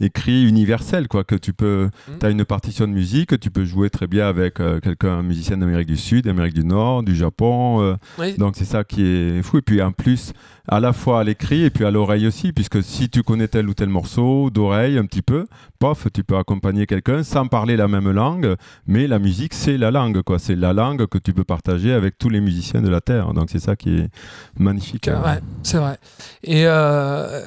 [0.00, 1.24] écrit universel, quoi.
[1.24, 2.24] Que tu peux, mm.
[2.24, 5.56] as une partition de musique, tu peux jouer très bien avec euh, quelqu'un, un musicien
[5.56, 7.82] d'Amérique du Sud, d'Amérique du Nord, du Japon.
[7.82, 8.32] Euh.
[8.38, 9.58] Donc c'est ça qui est fou.
[9.58, 10.32] Et puis en plus,
[10.68, 13.68] à la fois à l'écrit et puis à l'oreille aussi, puisque si tu connais tel
[13.68, 15.46] ou tel morceau d'oreille un petit peu,
[15.80, 18.54] pof, tu peux accompagner quelqu'un sans parler la même langue,
[18.86, 20.38] mais la musique c'est la langue, quoi.
[20.38, 23.34] C'est la langue que tu peux partager avec tous les musiciens de la terre.
[23.34, 24.08] Donc c'est ça qui est
[24.56, 24.91] magnifique.
[25.06, 25.40] Hein.
[25.62, 25.98] C'est vrai.
[26.44, 27.40] Et euh,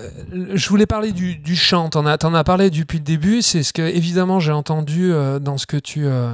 [0.53, 1.89] je voulais parler du, chant.
[1.89, 3.41] T'en as, as parlé depuis le début.
[3.41, 6.33] C'est ce que évidemment j'ai entendu euh, dans ce que tu euh,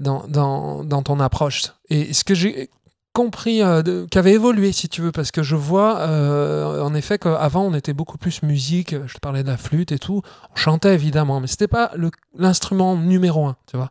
[0.00, 1.62] dans, dans, dans, ton approche.
[1.90, 2.70] Et ce que j'ai
[3.18, 7.18] compris, euh, qui avait évolué, si tu veux, parce que je vois, euh, en effet,
[7.18, 10.56] qu'avant, on était beaucoup plus musique, je te parlais de la flûte et tout, on
[10.56, 11.90] chantait évidemment, mais c'était pas
[12.38, 13.90] l'instrument numéro un, tu vois.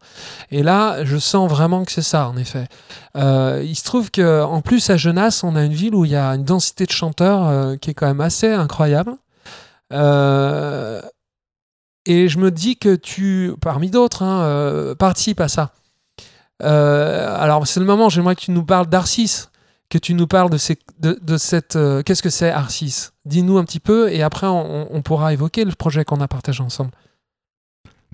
[0.50, 2.70] Et là, je sens vraiment que c'est ça, en effet.
[3.18, 6.16] Euh, il se trouve qu'en plus, à Genasse, on a une ville où il y
[6.16, 9.12] a une densité de chanteurs qui est quand même assez incroyable.
[9.92, 9.98] et
[12.30, 15.74] je me dis que tu, parmi d'autres, hein, participes à ça.
[16.64, 19.46] Euh, alors, c'est le moment, j'aimerais que tu nous parles d'Arcis,
[19.90, 21.76] que tu nous parles de, cette.
[21.76, 23.10] Euh, qu'est-ce que c'est Arcis?
[23.26, 26.92] Dis-nous un petit peu et après, on, pourra évoquer le projet qu'on a partagé ensemble.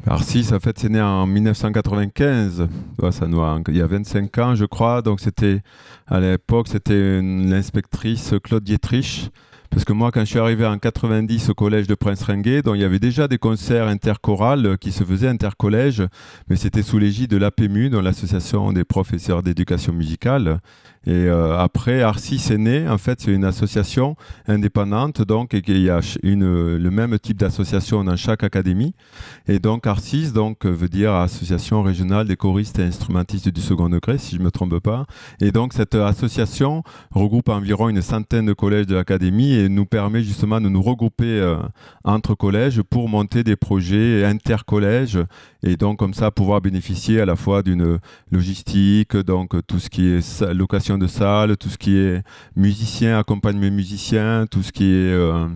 [0.07, 2.67] Arcis, en fait, c'est né en 1995.
[3.11, 3.25] Ça
[3.67, 5.01] il y a 25 ans, je crois.
[5.01, 5.61] Donc, c'était
[6.07, 9.29] à l'époque, c'était l'inspectrice Claude Dietrich
[9.73, 12.79] parce que moi, quand je suis arrivé en 90 au collège de Prince Ringuet, il
[12.79, 16.03] y avait déjà des concerts interchorales qui se faisaient intercollège,
[16.47, 20.59] mais c'était sous l'égide de l'APMU, l'association des professeurs d'éducation musicale.
[21.05, 22.87] Et euh, après, Arcis est né.
[22.87, 24.15] En fait, c'est une association
[24.47, 28.93] indépendante, donc il y a le même type d'association dans chaque académie.
[29.47, 34.17] Et donc Arcis, donc veut dire Association régionale des choristes et instrumentistes du second degré,
[34.17, 35.05] si je me trompe pas.
[35.41, 40.23] Et donc cette association regroupe environ une centaine de collèges de l'académie et nous permet
[40.23, 41.57] justement de nous regrouper euh,
[42.05, 45.19] entre collèges pour monter des projets intercollèges
[45.63, 47.99] et donc comme ça pouvoir bénéficier à la fois d'une
[48.31, 52.21] logistique, donc tout ce qui est location de salle, tout ce qui est
[52.55, 55.47] musicien, accompagnement musicien, tout ce qui est euh,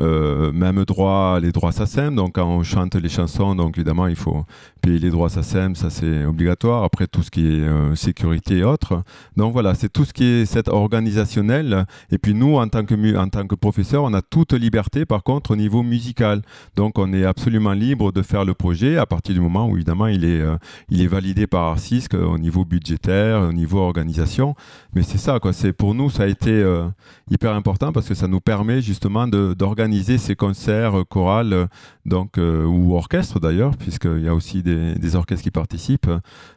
[0.00, 2.16] euh, même droit, les droits SACEM.
[2.16, 4.44] Donc quand on chante les chansons, donc évidemment il faut
[4.80, 6.84] payer les droits SACEM, ça c'est obligatoire.
[6.84, 9.02] Après tout ce qui est euh, sécurité et autres.
[9.36, 11.86] Donc voilà, c'est tout ce qui est cette organisationnel.
[12.10, 15.22] Et puis nous, en tant que, en tant que professeur, on a toute liberté par
[15.22, 16.42] contre au niveau musical.
[16.76, 20.06] Donc on est absolument libre de faire le projet à partir du moment où évidemment
[20.06, 20.42] il est,
[20.88, 24.54] il est validé par Arcisc au niveau budgétaire, au niveau organisation.
[24.94, 25.52] Mais c'est ça, quoi.
[25.52, 26.86] C'est pour nous, ça a été euh,
[27.28, 31.68] hyper important parce que ça nous permet justement d'organiser ces concerts euh, chorales,
[32.06, 36.10] donc ou orchestres d'ailleurs, puisqu'il y a aussi des, des, orchestres qui participent.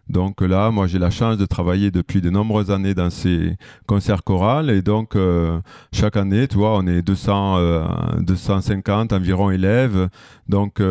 [0.08, 3.56] Donc là, moi, j'ai la chance de travailler depuis de nombreuses années dans ces
[3.88, 5.16] concerts chorales et donc
[5.94, 10.10] chaque année, tu vois, on est 200, 250 environ élèves.
[10.50, 10.82] Donc,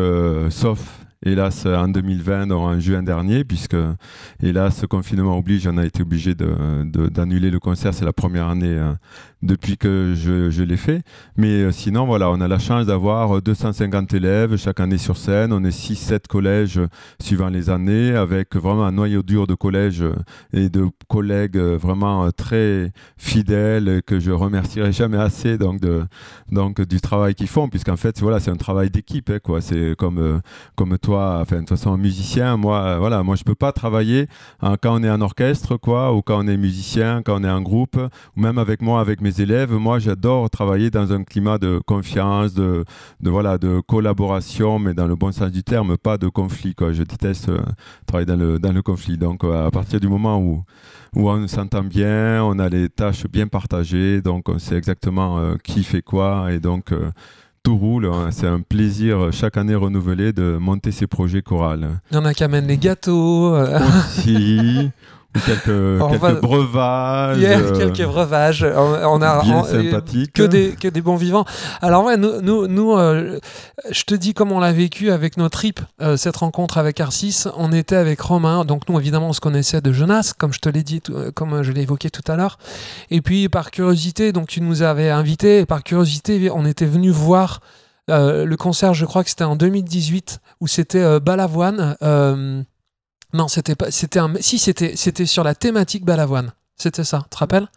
[0.49, 3.75] sauf hélas en 2020, en juin dernier, puisque
[4.41, 7.93] hélas, ce confinement oblige, on a été obligé d'annuler le concert.
[7.93, 8.93] C'est la première année euh,
[9.41, 11.01] depuis que je, l'ai fait.
[11.35, 15.53] Mais euh, sinon, voilà, on a la chance d'avoir 250 élèves chaque année sur scène.
[15.53, 16.79] On est 6-7 collèges
[17.19, 20.03] suivant les années, avec vraiment un noyau dur de collèges
[20.53, 26.03] et de collègues vraiment très fidèles que je remercierai jamais assez donc, de,
[26.51, 29.29] donc du travail qu'ils font, puisqu'en fait, voilà, c'est un travail d'équipe.
[29.29, 29.57] Hein.
[29.61, 30.41] C'est comme,
[30.75, 34.27] comme toi, enfin, de toute façon, musicien, moi, euh, voilà, moi, je peux pas travailler
[34.61, 37.49] hein, quand on est en orchestre, quoi, ou quand on est musicien, quand on est
[37.49, 39.71] en groupe, ou même avec moi, avec mes élèves.
[39.71, 42.83] Moi, j'adore travailler dans un climat de confiance, de,
[43.21, 46.91] voilà, de collaboration, mais dans le bon sens du terme, pas de conflit, quoi.
[46.91, 47.61] Je déteste euh,
[48.05, 49.17] travailler dans le, dans le conflit.
[49.17, 50.61] Donc, à partir du moment où,
[51.15, 55.85] où on s'entend bien, on a les tâches bien partagées, donc on sait exactement qui
[55.85, 56.91] fait quoi, et donc
[57.75, 58.05] roule.
[58.05, 58.29] Hein.
[58.31, 61.99] C'est un plaisir euh, chaque année renouvelé de monter ces projets chorales.
[62.11, 63.55] Il y en a qui amènent les gâteaux.
[63.55, 63.79] Euh.
[63.79, 64.89] Aussi.
[65.45, 67.37] quelques, breuvages.
[67.41, 68.63] Euh, quelques breuvages.
[68.63, 69.63] On, a bien.
[70.33, 71.45] Que des, que des bons vivants.
[71.81, 73.39] Alors, ouais, nous, nous, nous euh,
[73.91, 77.45] je te dis comment on l'a vécu avec nos tripes, euh, cette rencontre avec Arcis.
[77.55, 78.65] On était avec Romain.
[78.65, 81.01] Donc, nous, évidemment, on se connaissait de Jonas, comme je te l'ai dit,
[81.35, 82.57] comme je l'ai évoqué tout à l'heure.
[83.11, 85.59] Et puis, par curiosité, donc, tu nous avais invités.
[85.59, 87.61] Et par curiosité, on était venu voir.
[88.09, 91.95] le concert, je crois que c'était en 2018, où c'était Balavoine.
[93.33, 93.91] Non, c'était pas.
[93.91, 94.33] C'était un.
[94.39, 96.51] Si, c'était, c'était sur la thématique Balavoine.
[96.75, 97.21] C'était ça.
[97.23, 97.67] Tu te rappelles?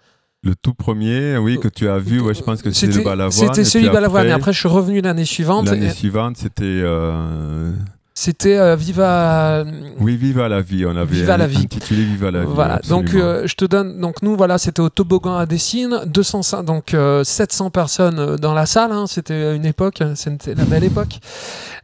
[0.42, 3.48] Le tout premier, oui, que tu as vu, ouais, je pense que c'était le Balavoine.
[3.48, 4.28] C'était celui Balavoine.
[4.28, 5.66] Et après, je suis revenu l'année suivante.
[5.66, 6.64] L'année suivante, c'était.
[6.64, 7.72] Euh,
[8.20, 9.64] c'était euh, Viva.
[9.98, 10.84] Oui, Viva la vie.
[10.84, 11.56] On avait Viva la vie.
[11.56, 12.50] intitulé Viva la vie.
[12.50, 12.78] Voilà.
[12.86, 13.98] Donc, euh, je te donne.
[13.98, 16.02] Donc, nous, voilà, c'était au toboggan à Dessines.
[16.04, 16.94] 205, donc
[17.24, 18.92] 700 personnes dans la salle.
[18.92, 19.06] Hein.
[19.06, 20.02] c'était une époque.
[20.16, 21.18] C'était la belle époque.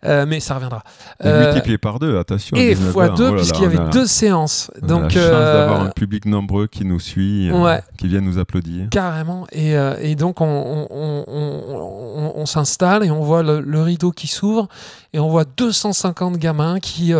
[0.04, 0.82] Euh, mais ça reviendra.
[1.24, 2.56] Euh, multiplié par deux, attention.
[2.56, 4.70] Et fois deux, oh puisqu'il y avait deux séances.
[4.82, 7.50] On Donc, a la chance euh, d'avoir un public nombreux qui nous suit,
[7.98, 8.88] qui vient nous applaudir.
[8.90, 9.46] Carrément.
[9.52, 14.68] Et, et donc, on, on, on, on s'installe et on voit le, rideau qui s'ouvre
[15.12, 17.12] et on voit 250 gamins qui,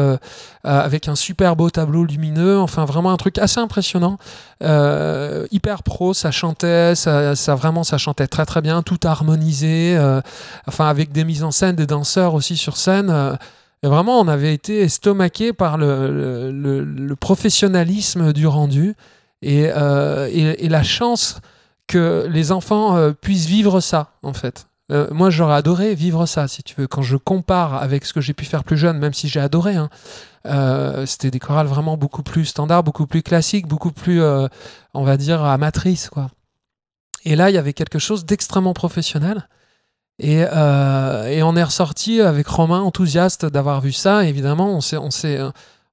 [0.65, 4.19] avec un super beau tableau lumineux, enfin vraiment un truc assez impressionnant,
[4.61, 9.99] hyper pro, ça chantait, ça, vraiment ça chantait très très bien, tout harmonisé,
[10.67, 13.11] enfin avec des mises en scène, des danseurs aussi sur scène.
[13.11, 13.37] Euh,
[13.83, 18.95] et vraiment, on avait été estomaqué par le, le, professionnalisme du rendu
[19.45, 21.41] euh, et, et, la chance
[21.87, 24.67] que les enfants euh, puissent vivre ça, en fait.
[24.89, 26.87] Moi, j'aurais adoré vivre ça, si tu veux.
[26.87, 29.74] Quand je compare avec ce que j'ai pu faire plus jeune, même si j'ai adoré,
[29.74, 29.91] hein,
[31.07, 35.43] c'était des chorales vraiment beaucoup plus standards, beaucoup plus classiques, beaucoup plus, on va dire,
[35.43, 36.28] amatrices, quoi.
[37.26, 39.49] Et là, il y avait quelque chose d'extrêmement professionnel.
[40.18, 44.24] Et, euh, et, on est ressorti avec Romain enthousiaste d'avoir vu ça.
[44.24, 45.11] évidemment, on s'est, on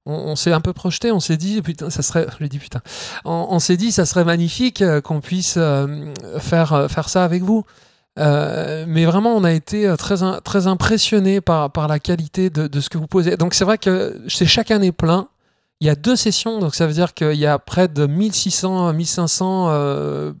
[0.06, 1.10] on, s'est un peu projeté.
[1.10, 2.80] On s'est dit, putain, ça serait, je dit putain,
[3.24, 7.64] on, s'est dit, ça serait magnifique euh, qu'on puisse euh, faire, faire ça avec vous.
[8.16, 12.88] Mais vraiment, on a été très, très impressionné par, par la qualité de, de ce
[12.88, 13.36] que vous posez.
[13.36, 15.28] Donc, c'est vrai que c'est chaque année plein.
[15.80, 18.92] Il y a deux sessions, donc ça veut dire qu'il y a près de 1600,
[18.92, 20.32] 1500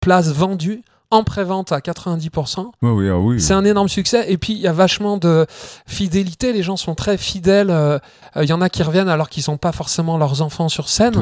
[0.00, 2.70] places vendues en pré-vente à 90%.
[2.82, 4.30] Ah oui, C'est un énorme succès.
[4.30, 5.46] Et puis, il y a vachement de
[5.86, 6.52] fidélité.
[6.52, 7.70] Les gens sont très fidèles.
[7.70, 7.98] Euh,
[8.36, 11.14] il y en a qui reviennent alors qu'ils n'ont pas forcément leurs enfants sur scène.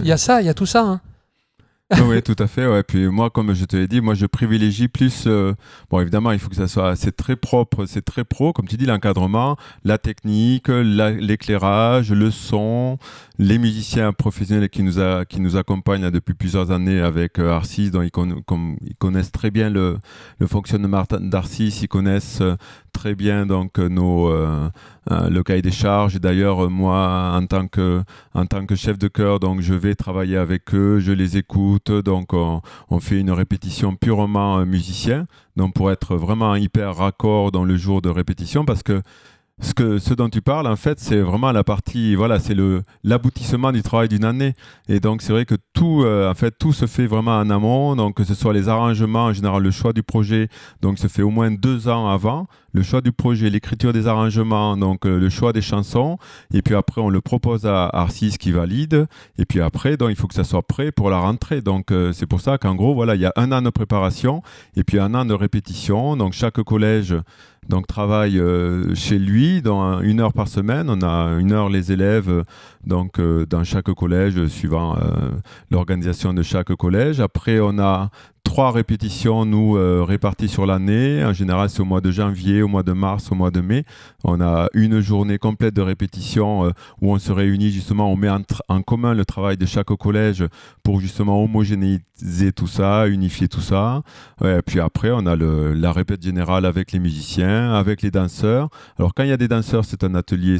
[0.00, 0.82] Il y a ça, il y a tout ça.
[0.82, 1.00] Hein
[2.04, 2.66] oui, tout à fait.
[2.66, 2.82] Ouais.
[2.82, 5.24] Puis moi, comme je te l'ai dit, moi, je privilégie plus.
[5.28, 5.54] Euh,
[5.88, 6.96] bon, évidemment, il faut que ça soit.
[6.96, 12.98] C'est très propre, c'est très pro, comme tu dis, l'encadrement, la technique, l'éclairage, le son,
[13.38, 17.92] les musiciens professionnels qui nous, a, qui nous accompagnent depuis plusieurs années avec euh, Arcis,
[17.92, 18.10] dont ils,
[18.98, 19.98] connaissent très bien le,
[20.40, 22.56] le fonctionnement d'Arcis, ils connaissent euh,
[22.96, 24.70] très bien donc nos euh,
[25.10, 26.20] le cahier des charges.
[26.20, 31.12] D'ailleurs, moi, en tant que chef de chœur, donc je vais travailler avec eux, je
[31.12, 31.90] les écoute.
[31.90, 32.60] Donc, on,
[33.00, 35.26] fait une répétition purement musicien,
[35.56, 39.02] donc pour être vraiment hyper raccord dans le jour de répétition, parce que
[39.62, 42.54] ce, que, dont tu parles, en fait, c'est vraiment la partie, voilà, c'est
[43.02, 44.52] l'aboutissement du travail d'une année.
[44.86, 47.96] Et donc, c'est vrai que tout, euh, en fait, tout se fait vraiment en amont.
[47.96, 50.48] Donc, que ce soit les arrangements, en général, le choix du projet,
[50.82, 52.48] donc, se fait au moins deux ans avant.
[52.72, 56.18] Le choix du projet, l'écriture des arrangements, donc euh, le choix des chansons.
[56.52, 59.06] Et puis après, on le propose à Arcis qui valide.
[59.38, 61.62] Et puis après, donc, il faut que ça soit prêt pour la rentrée.
[61.62, 64.42] Donc, euh, c'est pour ça qu'en gros, voilà, il y a un an de préparation
[64.76, 66.18] et puis un an de répétition.
[66.18, 67.16] Donc, chaque collège
[67.68, 70.88] donc travaille euh, chez lui dans une heure par semaine.
[70.88, 72.44] On a une heure les élèves
[72.84, 75.30] donc euh, dans chaque collège suivant euh,
[75.70, 77.20] l'organisation de chaque collège.
[77.20, 78.10] Après on a
[78.46, 81.24] trois répétitions, nous, euh, réparties sur l'année.
[81.24, 83.82] En général, c'est au mois de janvier, au mois de mars, au mois de mai.
[84.22, 86.70] On a une journée complète de répétition euh,
[87.02, 90.44] où on se réunit justement, on met en, commun le travail de chaque collège
[90.84, 94.02] pour justement homogénéiser tout ça, unifier tout ça.
[94.44, 98.68] et puis après, on a le, la répète générale avec les musiciens, avec les danseurs.
[98.96, 100.58] Alors quand il y a des danseurs, c'est un atelier,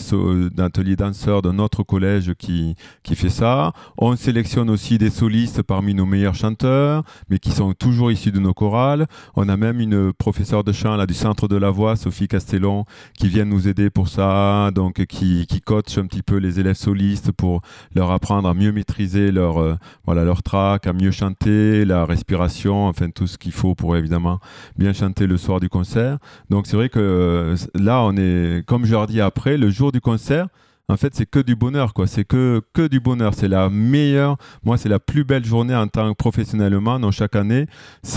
[0.58, 2.74] atelier danseur de notre collège qui,
[3.04, 3.72] qui fait ça.
[3.96, 8.40] On sélectionne aussi des solistes parmi nos meilleurs chanteurs, mais qui sont toujours issus de
[8.40, 9.06] nos chorales.
[9.34, 12.84] On a même une professeure de chant là, du centre de la voix, Sophie Castellon,
[13.18, 16.76] qui vient nous aider pour ça, donc qui, qui coach un petit peu les élèves
[16.76, 17.62] solistes pour
[17.94, 23.10] leur apprendre à mieux maîtriser leur, euh, voilà, track, à mieux chanter, la respiration, enfin
[23.10, 24.40] tout ce qu'il faut pour évidemment
[24.76, 26.18] bien chanter le soir du concert.
[26.50, 29.92] Donc c'est vrai que euh, là, on est, comme je leur dis après, le jour
[29.92, 30.48] du concert,
[30.88, 32.06] en fait, c'est que du bonheur, quoi.
[32.06, 33.34] C'est que, que du bonheur.
[33.34, 37.00] C'est la meilleure, moi, c'est la plus belle journée en tant que professionnellement.
[37.00, 37.66] Donc, chaque année,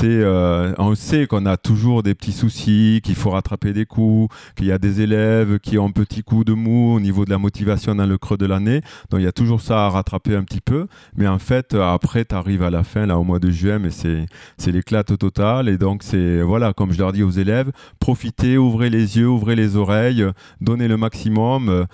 [0.03, 4.67] euh, on sait qu'on a toujours des petits soucis, qu'il faut rattraper des coups, qu'il
[4.67, 7.39] y a des élèves qui ont un petit coup de mou au niveau de la
[7.39, 8.81] motivation dans le creux de l'année.
[9.09, 10.85] Donc, il y a toujours ça à rattraper un petit peu.
[11.17, 13.89] Mais en fait, après, tu arrives à la fin, là, au mois de juin, mais
[13.89, 14.27] c'est,
[14.59, 15.69] c'est l'éclate total.
[15.69, 19.55] Et donc, c'est, voilà, comme je leur dis aux élèves, profitez, ouvrez les yeux, ouvrez
[19.55, 20.23] les oreilles,
[20.61, 21.85] donnez le maximum, euh,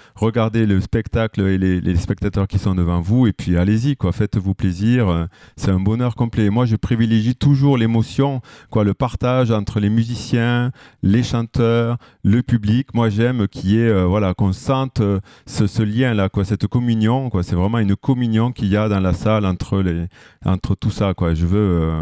[0.66, 5.28] le spectacle et les, spectateurs qui sont devant vous, et puis allez-y, quoi, faites-vous plaisir.
[5.56, 6.50] C'est un bonheur complet.
[6.50, 10.72] Moi, je privilégie toujours l'émotion, quoi, le partage entre les musiciens,
[11.04, 12.94] les chanteurs, le public.
[12.94, 17.44] Moi, j'aime qu'il est, euh, voilà, qu'on sente euh, ce, lien-là, quoi, cette communion, quoi.
[17.44, 20.08] C'est vraiment une communion qu'il y a dans la salle entre les,
[20.46, 21.34] entre tout ça, quoi.
[21.34, 22.02] Je veux, euh,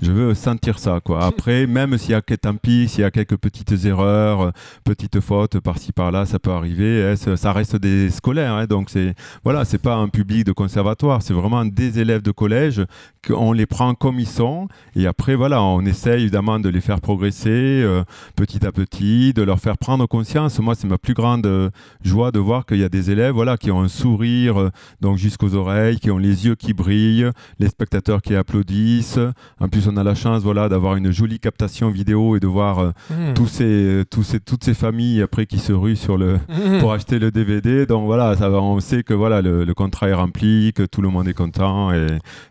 [0.00, 1.24] je veux sentir ça, quoi.
[1.24, 4.52] Après, même s'il y a tant pis, s'il y a quelques petites erreurs,
[4.84, 7.14] petites fautes par-ci par-là, ça peut arriver.
[7.16, 8.54] Ça reste des scolaire.
[8.54, 12.30] Hein, donc c'est voilà, c'est pas un public de conservatoire, c'est vraiment des élèves de
[12.30, 12.84] collège
[13.26, 14.68] qu'on les prend comme ils sont.
[14.94, 18.02] Et après voilà, on essaye évidemment de les faire progresser euh,
[18.36, 20.58] petit à petit, de leur faire prendre conscience.
[20.58, 21.70] Moi, c'est ma plus grande euh,
[22.02, 24.70] joie de voir qu'il y a des élèves voilà qui ont un sourire euh,
[25.00, 29.20] donc jusqu'aux oreilles, qui ont les yeux qui brillent, les spectateurs qui applaudissent.
[29.60, 32.92] En plus, on a la chance voilà d'avoir une jolie captation vidéo et de voir
[33.10, 33.34] mmh.
[33.34, 36.80] tous ces, tous ces, toutes ces familles après qui se ruent sur le mmh.
[36.80, 40.14] pour acheter le DVD donc voilà, ça va, on sait que voilà, le, contrat est
[40.14, 42.06] rempli, que tout le monde est content et,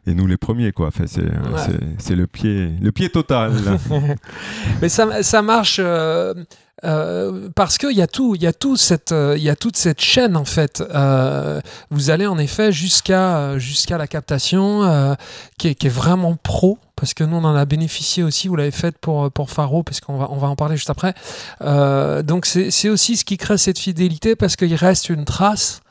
[0.07, 0.87] nous les premiers quoi.
[0.87, 3.53] Enfin, c'est le pied, le pied total.
[4.81, 5.79] Mais ça, ça marche.
[5.79, 6.33] Euh,
[6.83, 9.55] euh, parce qu'il y a tout, il y a tout cette, euh, il y a
[9.55, 10.83] toute cette chaîne en fait.
[11.91, 15.15] vous allez en effet jusqu'à jusqu'à la captation
[15.57, 18.49] qui est, qui, est, vraiment pro parce que nous on en a bénéficié aussi.
[18.49, 21.13] Vous l'avez fait pour pour Faro, parce qu'on va on va en parler juste après.
[21.61, 25.81] Euh, donc c'est aussi ce qui crée cette fidélité parce qu'il reste une trace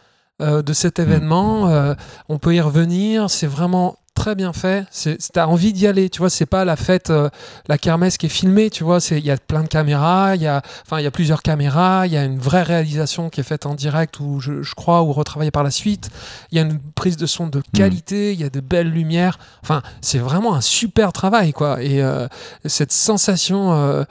[0.42, 1.66] euh, de cet événement.
[1.66, 1.70] Mm.
[1.70, 1.94] Euh,
[2.28, 3.30] on peut y revenir.
[3.30, 4.86] C'est vraiment très bien fait.
[5.32, 6.30] T'as envie d'y aller, tu vois.
[6.30, 7.28] C'est pas la fête, euh,
[7.68, 8.98] la kermesse qui est filmée, tu vois.
[9.12, 12.08] Il y a plein de caméras, il y a, enfin, il y a plusieurs caméras,
[12.08, 15.12] il y a une vraie réalisation qui est faite en direct ou je, crois ou
[15.12, 16.10] retravaillée par la suite.
[16.50, 17.62] Il y a une prise de son de mm.
[17.74, 19.38] qualité, il y a de belles lumières.
[19.62, 21.80] Enfin, c'est vraiment un super travail, quoi.
[21.82, 22.26] Et euh,
[22.64, 23.74] cette sensation.
[23.74, 24.02] Euh,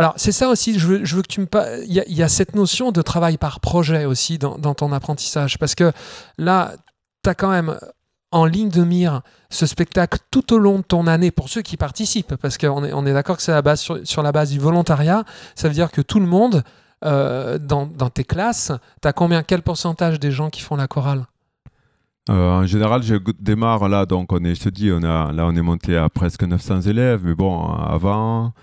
[0.00, 1.46] alors, c'est ça aussi, je veux, que tu me...
[1.86, 5.58] Il y, a cette notion de travail par projet aussi dans, ton apprentissage.
[5.58, 5.92] Parce que
[6.38, 6.72] là,
[7.22, 7.78] tu as quand même
[8.32, 9.20] en ligne de mire
[9.50, 13.12] ce spectacle tout au long de ton année pour ceux qui participent, parce qu'on est,
[13.12, 15.22] d'accord que c'est sur, la base du volontariat,
[15.54, 16.64] ça veut dire que tout le monde,
[17.04, 18.72] euh, dans, tes classes,
[19.02, 21.26] tu as combien, quel pourcentage des gens qui font la chorale?
[22.30, 25.60] Euh, en général, je démarre là, donc on est, je on a, là on est
[25.60, 28.54] monté à presque 900 élèves, mais bon, avant,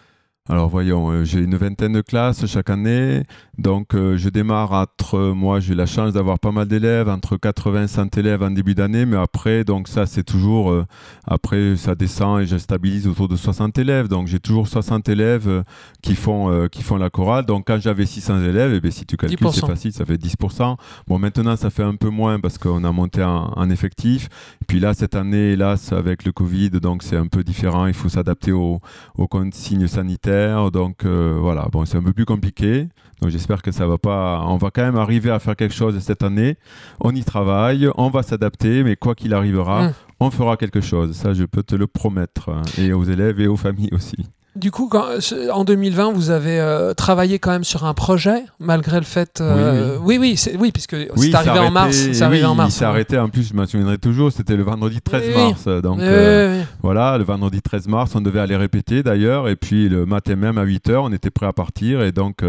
[0.50, 3.24] alors voyons, euh, j'ai une vingtaine de classes chaque année,
[3.58, 7.84] donc euh, je démarre entre, moi j'ai la chance d'avoir pas mal d'élèves, entre 80
[7.84, 10.86] et 100 élèves en début d'année, mais après, donc ça c'est toujours, euh,
[11.26, 15.64] après ça descend et je stabilise autour de 60 élèves, donc j'ai toujours 60 élèves
[16.02, 19.06] qui, font, qui font la chorale, donc quand j'avais 600 élèves, et eh bien, si
[19.06, 20.78] tu calcules c'est facile, ça fait 10%.
[21.08, 24.30] Bon maintenant ça fait un peu moins parce qu'on a monté en, effectif,
[24.62, 27.94] et puis là cette année, hélas avec le Covid, donc c'est un peu différent, il
[27.94, 28.80] faut s'adapter aux,
[29.18, 30.37] aux consignes sanitaires
[30.72, 32.88] donc euh, voilà, bon, c'est un peu plus compliqué.
[33.22, 34.44] Donc j'espère que ça va pas.
[34.46, 36.58] On va quand même arriver à faire quelque chose cette année.
[37.00, 39.94] On y travaille, on va s'adapter, mais quoi qu'il arrivera, mmh.
[40.20, 41.16] on fera quelque chose.
[41.16, 44.18] Ça, je peux te le promettre, et aux élèves et aux familles aussi.
[44.58, 45.06] Du coup, quand,
[45.54, 49.40] en 2020, vous avez euh, travaillé quand même sur un projet, malgré le fait.
[49.40, 51.96] Euh, oui, oui, oui, oui, puisque c'est arrivé en mars.
[51.96, 52.74] C'est arrivé en mars.
[52.74, 53.20] Il s'est arrêté.
[53.20, 54.32] En plus, je me souviendrai toujours.
[54.32, 55.68] C'était le vendredi 13 mars.
[55.84, 59.48] Donc euh, voilà, le vendredi 13 mars, on devait aller répéter d'ailleurs.
[59.48, 62.02] Et puis le matin même à 8 h on était prêt à partir.
[62.02, 62.40] Et donc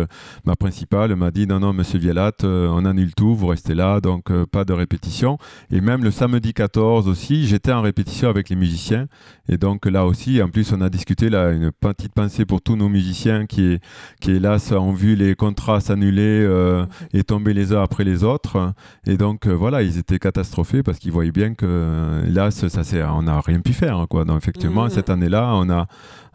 [0.44, 3.34] ma principale m'a dit non, non, Monsieur Vielat, on annule tout.
[3.34, 5.36] Vous restez là, donc pas de répétition.
[5.70, 9.06] Et même le samedi 14 aussi, j'étais en répétition avec les musiciens.
[9.50, 12.76] Et donc là aussi, en plus, on a discuté là une petite pensée pour tous
[12.76, 13.80] nos musiciens qui,
[14.20, 18.72] qui hélas, ont vu les contrats s'annuler euh, et tomber les uns après les autres.
[19.04, 22.82] Et donc, euh, voilà, ils étaient catastrophés parce qu'ils voyaient bien que, hélas, ça,
[23.12, 24.06] on n'a rien pu faire.
[24.08, 24.24] Quoi.
[24.24, 24.90] Donc, effectivement, mmh.
[24.90, 25.86] cette année-là, on a,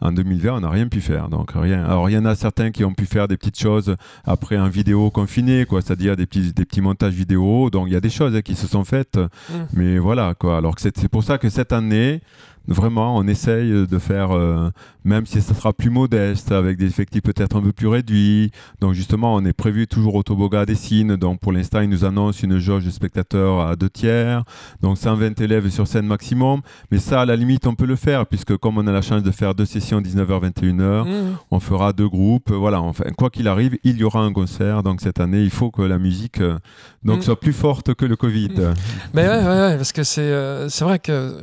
[0.01, 1.29] en 2020, on n'a rien pu faire.
[1.29, 1.85] Donc, rien.
[1.85, 3.95] Alors, il y en a certains qui ont pu faire des petites choses
[4.25, 7.69] après un vidéo confiné, quoi, c'est-à-dire des petits, des petits montages vidéo.
[7.69, 9.15] Donc, il y a des choses qui se sont faites.
[9.15, 9.53] Mmh.
[9.75, 10.57] Mais voilà, quoi.
[10.57, 12.19] Alors, c'est pour ça que cette année,
[12.67, 14.69] vraiment, on essaye de faire, euh,
[15.03, 18.51] même si ça sera plus modeste, avec des effectifs peut-être un peu plus réduits.
[18.79, 21.15] Donc justement, on est prévu toujours au Toboga des Cines.
[21.17, 24.43] Donc pour l'instant, ils nous annoncent une jauge de spectateurs à deux tiers,
[24.81, 26.61] donc 120 élèves sur scène maximum.
[26.91, 29.23] Mais ça, à la limite, on peut le faire, puisque comme on a la chance
[29.23, 31.37] de faire deux sessions 19h, 21h, mmh.
[31.51, 32.51] on fera deux groupes.
[32.51, 34.83] Voilà, enfin, quoi qu'il arrive, il y aura un concert.
[34.83, 36.57] Donc cette année, il faut que la musique euh,
[37.03, 37.23] donc, mmh.
[37.23, 38.51] soit plus forte que le Covid.
[38.51, 38.73] Mmh.
[39.13, 41.41] Mais ouais, ouais, parce que c'est euh, c'est vrai que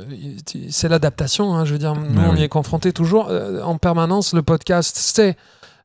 [0.70, 1.09] c'est l'adaptation.
[1.54, 3.28] Hein, je veux dire, nous, on y est confronté toujours.
[3.28, 4.32] Euh, en permanence.
[4.32, 5.36] Le podcast, c'est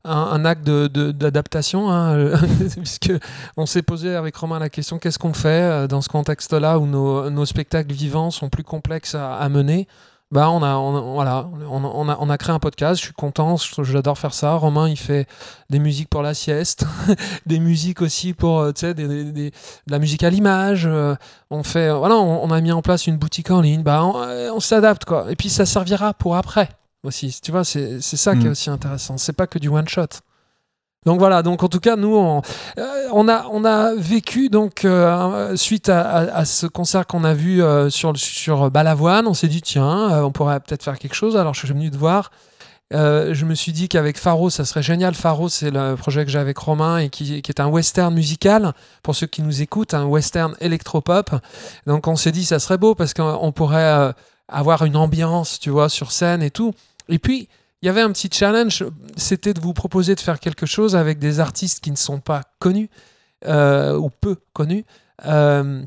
[0.04, 2.40] un, acte d'adaptation, de, hein,
[2.76, 3.12] puisque
[3.56, 7.28] on s'est posé avec Romain la question qu'est-ce qu'on fait dans ce contexte-là où nos,
[7.28, 9.88] nos, spectacles vivants sont plus complexes à mener?
[10.32, 13.56] Bah on a, on, voilà, on, a, on a créé un podcast, je suis content,
[13.56, 14.54] j'adore faire ça.
[14.54, 15.28] Romain, il fait
[15.70, 16.84] des musiques pour la sieste,
[17.46, 19.52] des musiques aussi pour, euh, tu sais, des, de
[19.86, 20.86] la musique à l'image.
[20.86, 21.14] Euh,
[21.50, 24.58] on fait, voilà, on, a mis en place une boutique en ligne, bah on, euh,
[24.58, 25.30] s'adapte, quoi.
[25.30, 26.70] Et puis ça servira pour après
[27.04, 28.52] aussi, tu vois, c'est ça qui est mm.
[28.52, 29.18] aussi intéressant.
[29.18, 30.08] C'est pas que du one-shot.
[31.06, 32.42] Donc voilà, donc en tout cas, nous, on,
[32.78, 37.88] euh, a, on a vécu, donc, euh, suite à, ce concert qu'on a vu euh,
[37.90, 41.36] sur, sur Balavoine, on s'est dit, tiens, on pourrait peut-être faire quelque chose.
[41.36, 42.32] Alors je suis venu te voir.
[42.90, 45.14] je me suis dit qu'avec Faro, ça serait génial.
[45.14, 48.72] Faro, c'est le projet que j'ai avec Romain et qui, qui, est un western musical,
[49.04, 51.30] pour ceux qui nous écoutent, un western électropop.
[51.86, 54.12] Donc on s'est dit, ça serait beau parce qu'on pourrait
[54.48, 56.74] avoir une ambiance, tu vois, sur scène et tout.
[57.08, 57.48] Et puis,
[57.82, 58.84] il y avait un petit challenge,
[59.16, 62.42] c'était de vous proposer de faire quelque chose avec des artistes qui ne sont pas
[62.58, 62.88] connus
[63.46, 64.84] euh, ou peu connus.
[65.26, 65.82] Euh,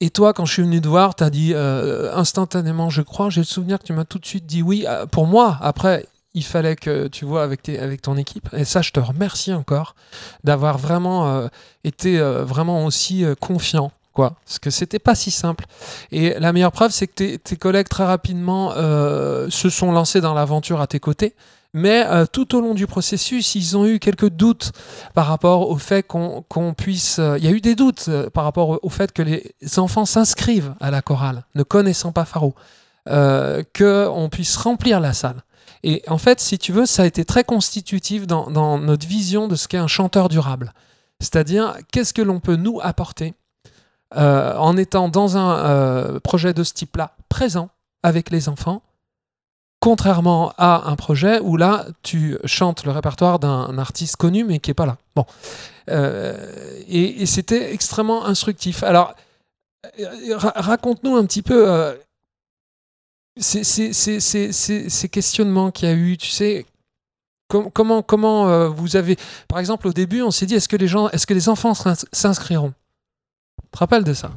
[0.00, 3.30] et toi, quand je suis venu te voir, tu as dit euh, instantanément, je crois,
[3.30, 4.84] j'ai le souvenir que tu m'as tout de suite dit oui.
[5.12, 8.48] Pour moi, après, il fallait que tu vois avec, tes, avec ton équipe.
[8.52, 9.94] Et ça, je te remercie encore
[10.42, 11.48] d'avoir vraiment
[11.84, 14.36] été vraiment aussi confiant quoi?
[14.46, 15.66] Parce que c'était pas si simple.
[16.10, 20.32] Et la meilleure preuve, c'est que tes, collègues très rapidement euh, se sont lancés dans
[20.32, 21.34] l'aventure à tes côtés.
[21.74, 24.70] Mais euh, tout au long du processus, ils ont eu quelques doutes
[25.12, 27.18] par rapport au fait qu'on puisse.
[27.18, 30.74] Euh, il y a eu des doutes par rapport au, fait que les enfants s'inscrivent
[30.80, 32.54] à la chorale, ne connaissant pas Faro,
[33.06, 35.42] qu'on puisse remplir la salle.
[35.82, 39.48] Et en fait, si tu veux, ça a été très constitutif dans, dans notre vision
[39.48, 40.72] de ce qu'est un chanteur durable.
[41.20, 43.34] C'est-à-dire, qu'est-ce que l'on peut nous apporter
[44.16, 47.70] euh, en étant dans un euh, projet de ce type-là présent
[48.04, 48.82] avec les enfants,
[49.80, 54.70] contrairement à un projet où là, tu chantes le répertoire d'un artiste connu mais qui
[54.70, 54.98] n'est pas là.
[55.16, 55.26] Bon.
[55.90, 58.84] Euh, et, c'était extrêmement instructif.
[58.84, 59.14] Alors,
[60.54, 61.96] raconte-nous un petit peu
[63.36, 66.66] ces, questionnements qu'il y a eu, tu sais.
[67.48, 69.16] comment, comment vous avez.
[69.48, 70.76] Par exemple, au début, on s'est dit est-ce que,
[71.12, 71.74] est-ce que les enfants
[72.12, 72.74] s'inscriront?
[73.70, 74.30] Te rappelles de ça?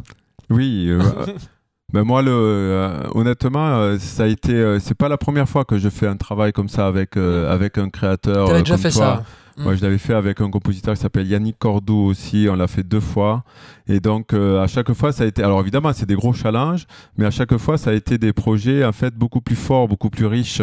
[0.49, 0.87] Oui.
[0.89, 1.01] Euh,
[1.93, 4.79] ben moi, le, euh, honnêtement, euh, ça a été.
[4.79, 7.89] c'est pas la première fois que je fais un travail comme ça avec, avec un
[7.89, 8.47] créateur.
[8.47, 9.23] Tu avais déjà fait ça
[9.57, 12.47] moi, je l'avais fait avec un compositeur qui s'appelle Yannick Cordoue aussi.
[12.49, 13.43] On l'a fait deux fois.
[13.89, 15.41] Et donc, euh, à chaque fois, ça a été.
[15.43, 16.85] Alors, évidemment, c'est des gros challenges,
[17.17, 20.09] mais à chaque fois, ça a été des projets, en fait, beaucoup plus forts, beaucoup
[20.09, 20.61] plus riches.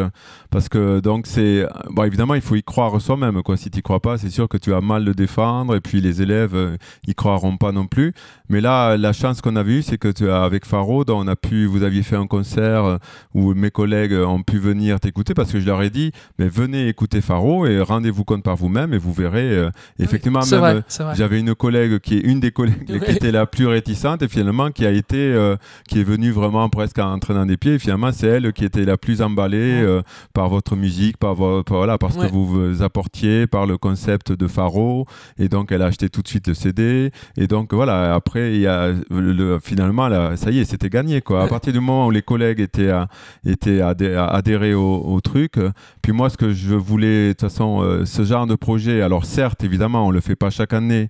[0.51, 1.67] Parce que, donc, c'est.
[1.91, 3.57] Bon, évidemment, il faut y croire soi-même, quoi.
[3.57, 5.75] Si tu n'y crois pas, c'est sûr que tu vas mal le défendre.
[5.75, 8.13] Et puis, les élèves, euh, ils croiront pas non plus.
[8.51, 11.67] Mais là, la chance qu'on a eue, c'est que tu, avec Faro, on a pu.
[11.67, 12.97] Vous aviez fait un concert euh,
[13.33, 16.89] où mes collègues ont pu venir t'écouter parce que je leur ai dit, mais venez
[16.89, 19.69] écouter Faro et rendez-vous compte par vous-même et vous verrez.
[19.99, 20.83] effectivement, même.
[21.15, 24.87] J'avais une collègue qui est une des collègues était la plus réticente et finalement qui
[24.87, 25.57] a été, euh,
[25.89, 27.75] qui est venue vraiment presque en traînant des pieds.
[27.75, 30.03] Et finalement, c'est elle qui était la plus emballée euh,
[30.33, 35.07] par votre musique, par, voilà, parce que vous vous apportiez, par le concept de Faro.
[35.39, 37.11] Et donc, elle a acheté tout de suite le CD.
[37.37, 41.21] Et donc, voilà, après, il y a le, finalement, là, ça y est, c'était gagné.
[41.21, 41.45] Quoi.
[41.45, 43.09] À partir du moment où les collègues étaient, à,
[43.45, 45.55] étaient adhérés au, au, truc,
[46.03, 49.25] puis moi, ce que je voulais, de toute façon, euh, ce genre de projet, alors
[49.25, 51.09] certes, évidemment, on le fait pas chaque année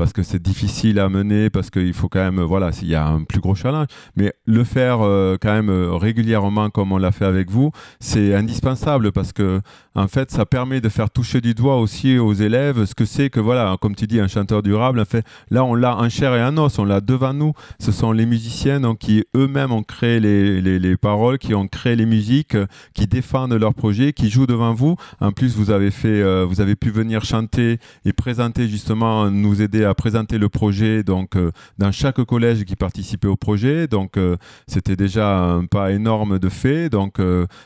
[0.00, 3.06] parce que c'est difficile à mener, parce qu'il faut quand même, voilà, s'il y a
[3.06, 3.88] un plus gros challenge.
[4.16, 7.70] Mais le faire euh, quand même euh, régulièrement comme on l'a fait avec vous,
[8.00, 9.60] c'est indispensable parce que
[9.96, 13.28] en fait, ça permet de faire toucher du doigt aussi aux élèves ce que c'est
[13.28, 15.00] que, voilà, comme tu dis, un chanteur durable.
[15.00, 17.54] En fait, là, on l'a en chair et en os, on l'a devant nous.
[17.80, 21.66] Ce sont les musiciens donc, qui eux-mêmes ont créé les, les, les, paroles, qui ont
[21.66, 22.56] créé les musiques,
[22.94, 24.94] qui défendent leur projet, qui jouent devant vous.
[25.18, 29.60] En plus, vous avez fait, euh, vous avez pu venir chanter et présenter justement, nous
[29.60, 31.36] aider à à présenter le projet donc
[31.78, 33.86] dans chaque collège qui participait au projet.
[33.86, 34.18] Donc
[34.66, 36.88] c'était déjà un pas énorme de fait.
[36.88, 37.18] Donc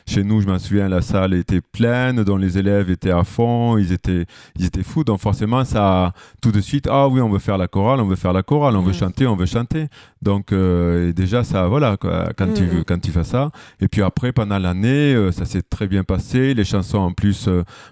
[0.07, 3.77] chez nous, je m'en souviens, la salle était pleine, dont les élèves étaient à fond,
[3.77, 4.25] ils étaient,
[4.57, 5.03] ils étaient fous.
[5.03, 8.15] Donc forcément, ça, tout de suite, ah oui, on veut faire la chorale, on veut
[8.15, 9.87] faire la chorale, on veut chanter, on veut chanter.
[10.21, 13.51] Donc déjà, ça, voilà, quand, tu, quand tu fais ça.
[13.79, 16.53] Et puis après, pendant l'année, ça s'est très bien passé.
[16.53, 17.47] Les chansons, en plus,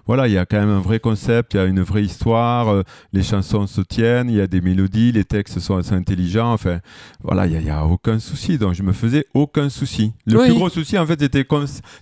[0.06, 2.82] voilà, il y a quand même un vrai concept, il y a une vraie histoire,
[3.12, 6.52] les chansons se tiennent, il y a des mélodies, les textes sont assez intelligents.
[6.52, 6.78] Enfin,
[7.22, 8.58] voilà, il n'y a, aucun souci.
[8.58, 10.12] Donc, je me faisais aucun souci.
[10.26, 11.46] Le plus gros souci, en fait, c'était,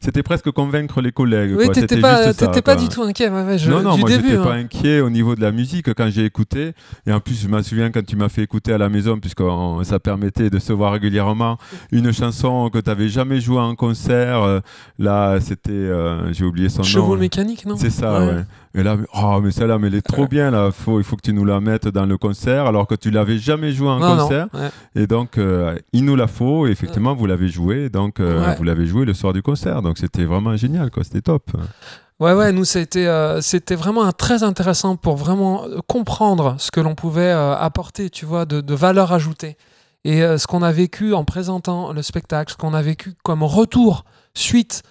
[0.01, 1.55] c'était presque convaincre les collègues.
[1.57, 3.31] Oui, t'étais pas, pas du tout inquiet.
[3.31, 4.64] non, non, moi, j'étais pas hein.
[4.64, 6.73] inquiet au niveau de la musique quand j'ai écouté.
[7.07, 9.43] Et en plus, je me souviens quand tu m'as fait écouter à la maison, puisque
[9.83, 11.59] ça permettait de se voir régulièrement,
[11.91, 14.43] une chanson que tu n'avais jamais jouée en concert.
[14.43, 14.61] Euh,
[14.99, 17.20] là, c'était, euh, j'ai oublié son Chevaux nom.
[17.20, 17.77] mécanique, non?
[17.77, 18.45] C'est ça, ouais.
[18.75, 20.70] Et là, oh, mais celle-là, mais elle est trop bien, là.
[20.73, 23.37] Faut, il faut que tu nous la mettes dans le concert, alors que tu l'avais
[23.37, 24.49] jamais joué en concert.
[24.95, 26.66] Et donc, euh, il nous la faut.
[26.66, 27.91] Et effectivement, vous l'avez joué.
[27.91, 29.83] Donc, euh, vous l'avez joué le soir du concert.
[29.83, 31.05] Donc, c'était vraiment génial, quoi.
[31.05, 31.51] C'était top.
[32.18, 33.41] Ouais, ouais, nous, c'était, euh,
[33.73, 38.75] vraiment très intéressant pour vraiment comprendre ce que l'on pouvait apporter, tu vois, de, de
[38.75, 39.59] valeur ajoutée.
[40.05, 44.05] Et ce qu'on a vécu en présentant le spectacle, ce qu'on a vécu comme retour
[44.35, 44.83] suite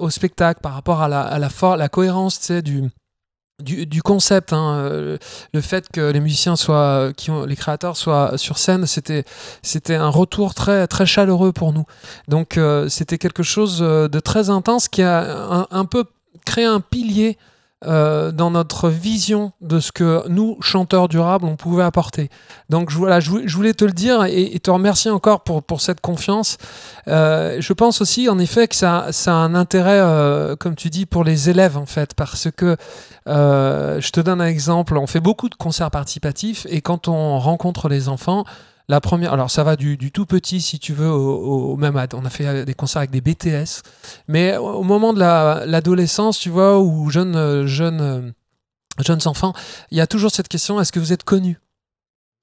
[0.00, 2.62] au spectacle par rapport à la, à la, la cohérence, tu sais,
[3.60, 5.18] du concept, hein, euh,
[5.52, 9.24] le fait que les musiciens soient, qui ont, les créateurs soient sur scène, c'était,
[9.62, 11.84] c'était un retour très, très chaleureux pour nous.
[12.28, 16.04] Donc euh, c'était quelque chose euh, de très intense qui a un peu
[16.44, 17.36] créé un pilier
[17.86, 22.28] euh, dans notre vision de ce que nous, chanteurs durables, on pouvait apporter.
[22.70, 26.58] Donc voilà, je, voulais te le dire et, te remercier encore pour, pour cette confiance.
[27.06, 31.06] Euh, je pense aussi, en effet, que ça, a un intérêt, euh, comme tu dis,
[31.06, 32.76] pour les élèves, en fait, parce que
[33.26, 37.88] je te donne un exemple, on fait beaucoup de concerts participatifs et quand on rencontre
[37.88, 38.44] les enfants,
[38.88, 42.02] la première, alors ça va du, tout petit, si tu veux, au, même.
[42.14, 43.82] On a fait des concerts avec des BTS,
[44.28, 48.32] mais au moment de l'adolescence, tu vois, ou jeunes, jeunes,
[49.04, 49.52] jeunes enfants,
[49.90, 51.58] il y a toujours cette question est-ce que vous êtes connu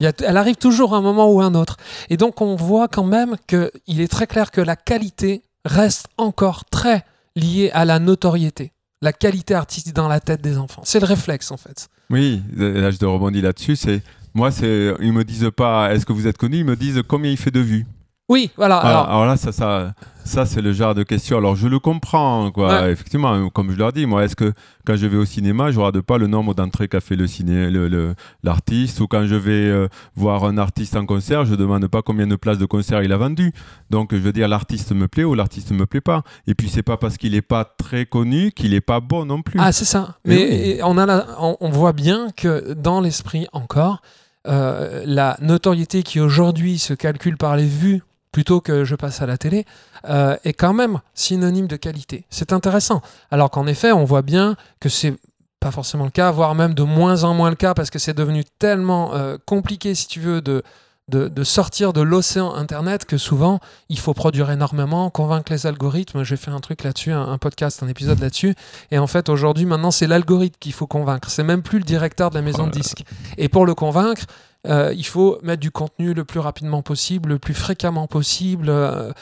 [0.00, 1.76] elle arrive toujours à un moment ou à un autre.
[2.10, 6.64] Et donc on voit quand même qu'il est très clair que la qualité reste encore
[6.66, 8.72] très liée à la notoriété.
[9.02, 10.82] La qualité artistique dans la tête des enfants.
[10.84, 11.88] C'est le réflexe en fait.
[12.10, 13.76] Oui, là je te rebondis là-dessus.
[13.76, 14.02] C'est
[14.36, 17.30] moi, c'est, ils me disent pas est-ce que vous êtes connu, ils me disent combien
[17.30, 17.86] il fait de vues.
[18.28, 18.78] Oui, voilà.
[18.78, 19.24] alors...
[19.24, 21.38] là, ça, ça, ça c'est le genre de question.
[21.38, 22.90] Alors, je le comprends, quoi.
[22.90, 24.52] Effectivement, comme je leur dis, moi, est-ce que
[24.84, 27.70] quand je vais au cinéma, je regarde pas le nombre d'entrées qu'a fait le ciné,
[27.70, 32.02] le, l'artiste, ou quand je vais euh, voir un artiste en concert, je demande pas
[32.02, 33.52] combien de places de concert il a vendu.
[33.90, 36.24] Donc, je veux dire, l'artiste me plaît ou l'artiste me plaît pas.
[36.48, 39.40] Et puis, c'est pas parce qu'il est pas très connu qu'il est pas bon non
[39.40, 39.60] plus.
[39.62, 40.18] Ah, c'est ça.
[40.24, 44.02] Mais on a, on voit bien que dans l'esprit encore
[44.48, 49.26] euh, la notoriété qui aujourd'hui se calcule par les vues plutôt que je passe à
[49.26, 49.64] la télé,
[50.10, 52.26] euh, est quand même synonyme de qualité.
[52.28, 53.00] C'est intéressant.
[53.30, 55.14] Alors qu'en effet, on voit bien que c'est
[55.58, 58.12] pas forcément le cas, voire même de moins en moins le cas, parce que c'est
[58.12, 60.62] devenu tellement euh, compliqué, si tu veux, de,
[61.08, 66.24] de, sortir de l'océan Internet que souvent il faut produire énormément, convaincre les algorithmes.
[66.24, 68.54] J'ai fait un truc là-dessus, un, podcast, un épisode là-dessus.
[68.90, 71.30] Et en fait, aujourd'hui, maintenant, c'est l'algorithme qu'il faut convaincre.
[71.30, 73.04] C'est même plus le directeur de la maison de disque.
[73.38, 74.26] Et pour le convaincre,
[74.66, 78.68] euh, il faut mettre du contenu le plus rapidement possible, le plus fréquemment possible.
[78.68, 79.12] Euh.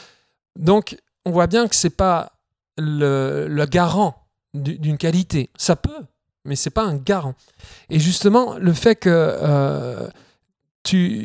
[0.57, 2.31] donc, on voit bien que c'est pas
[2.77, 4.15] le, le garant
[4.55, 5.49] d'une qualité.
[5.57, 6.05] Ça peut,
[6.45, 7.35] mais c'est pas un garant.
[7.89, 10.07] Et justement, le fait que euh,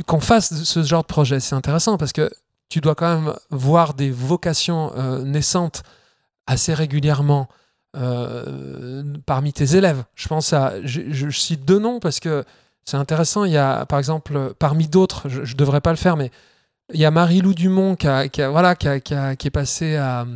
[0.07, 1.41] qu'on fasse ce genre de projet.
[1.41, 2.31] C'est intéressant parce que
[2.69, 5.83] tu dois quand même voir des vocations euh, naissantes
[6.47, 7.49] assez régulièrement
[7.97, 10.05] euh, parmi tes élèves.
[10.15, 12.45] Je pense à, je, cite deux noms parce que
[12.85, 13.45] c'est intéressant.
[13.45, 16.31] Il y a, par exemple, parmi d'autres, je ne devrais pas le faire, mais
[16.93, 20.27] il y a Marie-Lou Dumont qui, qui est passée à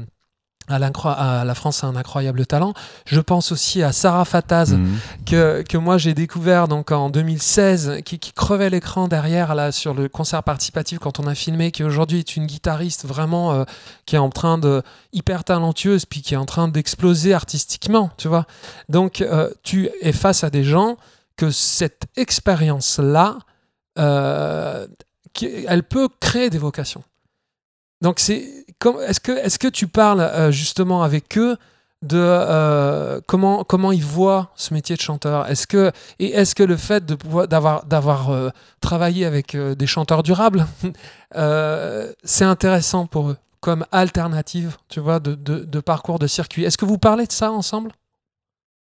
[0.69, 0.79] à,
[1.45, 2.73] la France a un incroyable talent.
[3.07, 4.99] Je pense aussi à Sarah Fataz, mhm.
[5.27, 9.95] que, que moi j'ai découvert donc en 2016, qui, qui crevait l'écran derrière là, sur
[9.95, 13.65] le concert participatif quand on a filmé, qui aujourd'hui est une guitariste vraiment euh,
[14.07, 18.29] qui est en train de hyper talentueuse, puis qui est en train d'exploser artistiquement, tu
[18.29, 18.47] vois.
[18.89, 20.97] Donc euh, tu es face à des gens
[21.37, 23.39] que cette expérience-là,
[23.99, 24.87] euh,
[25.67, 27.03] elle peut créer des vocations.
[28.05, 31.57] Donc est-ce que, tu parles euh, justement avec eux
[32.03, 35.49] de euh, comment, comment ils voient ce métier de chanteur?
[35.49, 38.51] Et est-ce que le fait d'avoir, euh,
[38.83, 40.67] travaillé avec des chanteurs durables,
[42.25, 46.65] c'est intéressant pour eux comme alternative, tu vois, de parcours de circuit?
[46.65, 47.91] Est-ce que vous parlez de ça ensemble?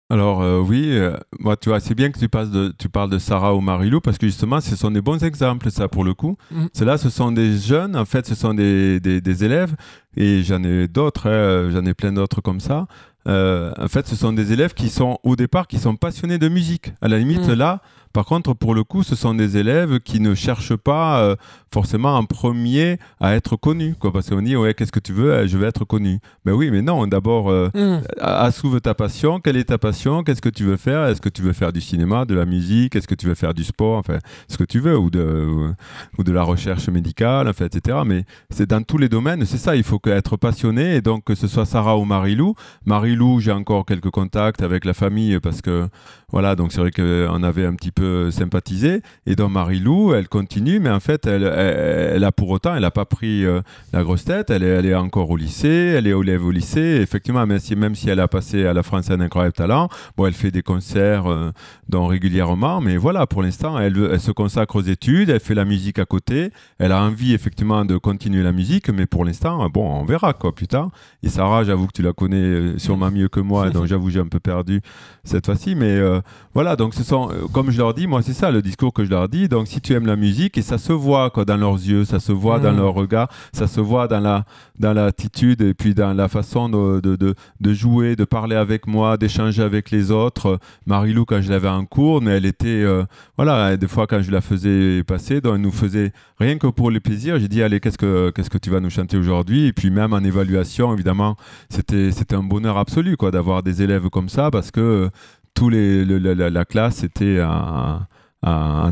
[0.09, 1.17] Alors euh, oui, euh,
[1.61, 4.19] tu vois, c'est bien que tu, passes de, tu parles de Sarah ou Marilou parce
[4.19, 6.37] que justement ce sont des bons exemples ça pour le coup.
[6.53, 6.67] Mm.
[6.75, 9.75] Ceux-là ce sont des jeunes, en fait ce sont des, des, des élèves
[10.17, 12.87] et j'en ai d'autres, hein, j'en ai plein d'autres comme ça.
[13.27, 16.49] Euh, en fait ce sont des élèves qui sont au départ qui sont passionnés de
[16.49, 16.93] musique.
[17.03, 17.55] À la limite Mm.
[17.55, 17.81] là,
[18.17, 21.37] par contre pour le coup ce sont des élèves qui ne cherchent pas euh,
[21.71, 23.95] forcément en premier à être connus.
[24.01, 26.19] Quoi, parce qu'on dit ouais qu'est-ce que tu veux, Euh, je veux être connu.
[26.47, 27.51] Mais oui mais non, d'abord...
[27.51, 28.01] euh, Mm.
[28.21, 29.39] Assouve ta passion.
[29.41, 30.23] Quelle est ta passion?
[30.25, 31.03] Qu'est-ce que tu veux faire?
[31.09, 32.97] Est-ce que tu veux faire du cinéma, de la musique?
[32.97, 33.99] Est-ce que tu veux faire du sport?
[33.99, 35.75] Enfin, ce que tu veux, ou de, ou,
[36.19, 37.99] ou de la recherche médicale, enfin, etc.
[38.07, 39.77] Mais c'est dans tous les domaines, c'est ça.
[39.77, 40.97] Il faut être passionné.
[40.97, 42.55] Et donc, que ce soit Sarah ou Marilou.
[42.87, 45.89] Marilou, j'ai encore quelques contacts avec la famille parce que,
[46.33, 49.01] voilà, donc c'est vrai qu'on avait un petit peu sympathisé.
[49.27, 52.91] Et donc, Marilou, elle continue, mais en fait, elle, elle, a pour autant, elle n'a
[52.91, 53.61] pas pris euh,
[53.93, 54.51] la grosse tête.
[54.51, 57.01] Elle est, elle est encore au lycée, elle est élève au lycée.
[57.03, 60.27] Effectivement, même si, même si elle a passé à la France un incroyable talent, bon,
[60.27, 61.51] elle fait des concerts euh,
[61.89, 65.65] donc, régulièrement, mais voilà, pour l'instant, elle, elle se consacre aux études, elle fait la
[65.65, 66.51] musique à côté.
[66.79, 70.55] Elle a envie, effectivement, de continuer la musique, mais pour l'instant, bon, on verra, quoi,
[70.55, 70.91] plus tard.
[71.23, 74.21] Et Sarah, j'avoue que tu la connais euh, sûrement mieux que moi, donc j'avoue, j'ai
[74.21, 74.81] un peu perdu
[75.25, 76.21] cette fois-ci, mais euh,
[76.55, 79.05] voilà, donc ce sont, euh, comme je leur dis, moi, c'est ça le discours que
[79.05, 79.49] je leur dis.
[79.49, 82.21] Donc, si tu aimes la musique, et ça se voit, quoi, dans leurs yeux, ça
[82.21, 82.77] se voit dans Mm.
[82.77, 84.45] leur regard, ça se voit dans la,
[84.79, 88.87] dans l'attitude et puis dans la façon de, de, de, de jouer, de parler avec
[88.87, 90.59] moi, d'échanger avec les autres.
[90.87, 93.05] Marilou, quand je l'avais en cours, mais elle était, euh,
[93.37, 96.91] voilà, des fois quand je la faisais passer, donc elle nous faisait rien que pour
[96.91, 97.39] le plaisir.
[97.39, 99.67] J'ai dit, allez, qu'est-ce que, qu'est-ce que tu vas nous chanter aujourd'hui?
[99.67, 101.37] Et puis même en évaluation, évidemment,
[101.71, 105.11] c'était, c'était un bonheur absolu, quoi, d'avoir des élèves comme ça parce que
[105.57, 108.07] tous les, le- la, la- la classe était un,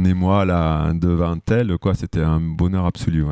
[0.05, 1.95] émoi là, devant elle, quoi.
[1.95, 3.25] C'était un bonheur absolu.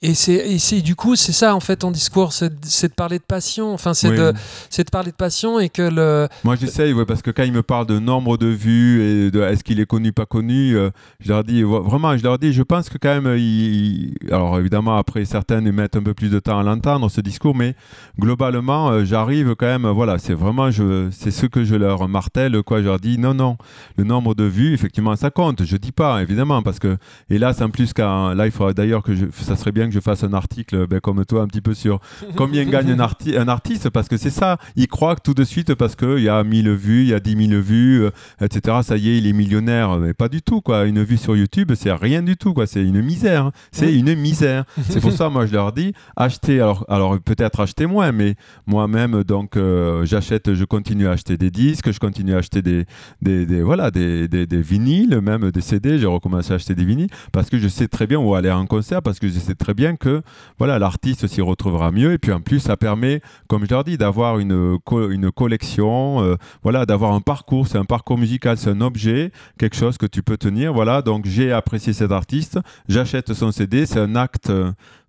[0.00, 3.72] Et c'est, du coup, c'est ça en fait ton discours, c'est, de parler de passion.
[3.74, 4.16] Enfin, c'est Oui.
[4.16, 4.32] de,
[4.70, 6.28] c'est de parler de passion et que le.
[6.44, 9.40] Moi, j'essaye, ouais, parce que quand ils me parlent de nombre de vues et de
[9.42, 12.62] est-ce qu'il est connu, pas connu, euh, je leur dis, vraiment, je leur dis, je
[12.62, 16.30] pense que quand même, ils- ils- alors évidemment, après, certains ils mettent un peu plus
[16.30, 17.74] de temps à l'entendre, ce discours, mais
[18.20, 22.62] globalement, euh, j'arrive quand même, voilà, c'est vraiment, je, c'est ce que je leur martèle,
[22.62, 23.56] quoi, je leur dis, non, non,
[23.96, 26.96] le nombre de vues, effectivement, ça compte, je dis pas, évidemment, parce que,
[27.30, 30.00] hélas, en plus, quand, là, il faudrait d'ailleurs que je, ça serait bien que je
[30.00, 32.00] fasse un article, ben, comme toi, un petit peu sur
[32.36, 34.58] combien gagne un, arti- un artiste parce que c'est ça.
[34.76, 37.20] Il croit que tout de suite parce qu'il y a 1000 vues il y a
[37.20, 38.10] 10 000 vues euh,
[38.40, 40.84] etc ça y est il est millionnaire mais pas du tout quoi.
[40.86, 42.66] Une vue sur YouTube c'est rien du tout quoi.
[42.66, 43.52] C'est une misère hein.
[43.72, 44.64] c'est une misère.
[44.88, 48.34] C'est pour ça moi je leur dis achetez alors, alors peut-être acheter moins mais
[48.66, 52.84] moi-même donc euh, j'achète je continue à acheter des disques je continue à acheter des,
[53.22, 56.84] des, des- voilà des, des, des vinyles même des CD j'ai recommencé à acheter des
[56.84, 59.54] vinyles parce que je sais très bien ou aller en concert parce que je sais
[59.54, 60.22] très bien que
[60.58, 62.12] voilà, l'artiste s'y retrouvera mieux.
[62.12, 64.78] Et puis en plus, ça permet, comme je leur dis, d'avoir une,
[65.10, 67.68] une collection, euh, voilà, d'avoir un parcours.
[67.68, 70.72] C'est un parcours musical, c'est un objet, quelque chose que tu peux tenir.
[70.72, 72.58] Voilà, donc j'ai apprécié cet artiste,
[72.88, 74.52] j'achète son CD, c'est un acte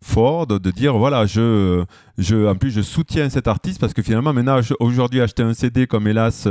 [0.01, 1.83] fort de, de dire voilà, je,
[2.17, 5.87] je, en plus, je soutiens cet artiste parce que finalement, maintenant, aujourd'hui, acheter un CD,
[5.87, 6.47] comme hélas,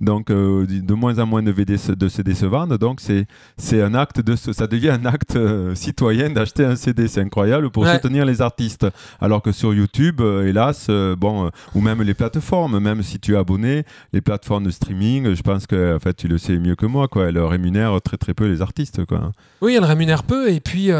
[0.00, 3.94] donc euh, de moins en moins de, VD de CD se vendent, donc c'est un
[3.94, 7.92] acte de ça devient un acte euh, citoyen d'acheter un CD c'est incroyable pour Ouais.
[7.94, 8.86] soutenir les artistes
[9.20, 13.18] alors que sur YouTube euh, hélas euh, bon euh, ou même les plateformes même si
[13.18, 16.58] tu es abonné les plateformes de streaming je pense que en fait tu le sais
[16.58, 20.22] mieux que moi quoi elles rémunèrent très très peu les artistes quoi Oui, elle rémunère
[20.24, 20.50] peu.
[20.50, 20.90] Et puis,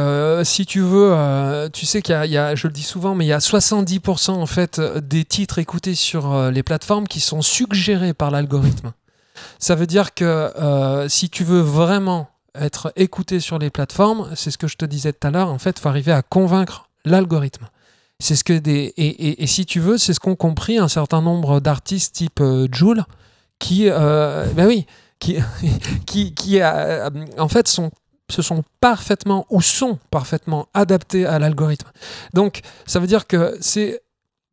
[0.44, 3.28] si tu veux, tu sais qu'il y y a- je le dis souvent, mais il
[3.28, 8.30] y a 70% en fait des titres écoutés sur les plateformes qui sont suggérés par
[8.30, 8.92] l'algorithme.
[9.58, 10.50] Ça veut dire que
[11.08, 15.12] si tu veux vraiment être écouté sur les plateformes, c'est ce que je te disais
[15.12, 17.68] tout à l'heure, en fait, il faut arriver à convaincre l'algorithme.
[18.20, 21.20] C'est ce que des et, et- si tu veux, c'est ce qu'ont compris un certain
[21.22, 23.04] nombre d'artistes type euh, Joule,
[23.58, 24.86] qui, euh, ben oui,
[25.18, 25.38] qui,
[26.06, 27.90] qui, qui euh, en fait sont
[28.30, 31.90] se sont parfaitement ou sont parfaitement adaptés à l'algorithme.
[32.32, 34.02] Donc, ça veut dire que c'est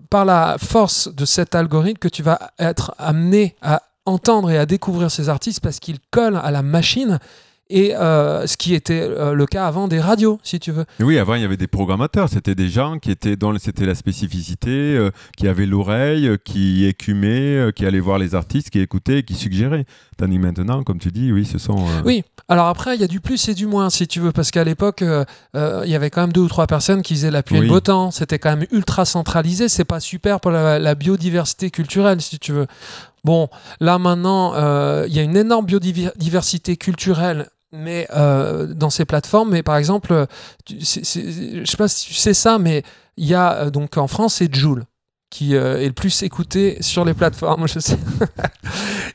[0.09, 4.65] par la force de cet algorithme que tu vas être amené à entendre et à
[4.65, 7.19] découvrir ces artistes parce qu'ils collent à la machine
[7.69, 10.85] et euh, ce qui était euh, le cas avant des radios, si tu veux.
[10.99, 13.95] Oui, avant il y avait des programmateurs, c'était des gens qui étaient dans c'était la
[13.95, 18.79] spécificité, euh, qui avaient l'oreille, euh, qui écumaient, euh, qui allaient voir les artistes, qui
[18.79, 19.85] écoutaient, qui suggéraient.
[20.17, 21.77] Tandis maintenant, comme tu dis, oui, ce sont.
[21.77, 24.31] euh, Oui, alors après, il y a du plus et du moins, si tu veux,
[24.31, 27.43] parce qu'à l'époque, il y avait quand même deux ou trois personnes qui faisaient la
[27.43, 27.65] pluie et Oui.
[27.67, 28.11] le beau temps.
[28.11, 29.69] C'était quand même ultra centralisé.
[29.69, 32.67] C'est pas super pour la, la biodiversité culturelle, si tu veux.
[33.23, 33.49] Bon,
[33.79, 37.47] là maintenant, euh, il y a une énorme biodiversité culturelle.
[37.71, 40.25] Mais euh, dans ces plateformes, mais par exemple,
[40.67, 42.83] je sais pas si tu sais ça, mais
[43.15, 44.85] il y a euh, donc en France, c'est Joule
[45.29, 47.99] qui euh, est le plus écouté sur les plateformes, je sais.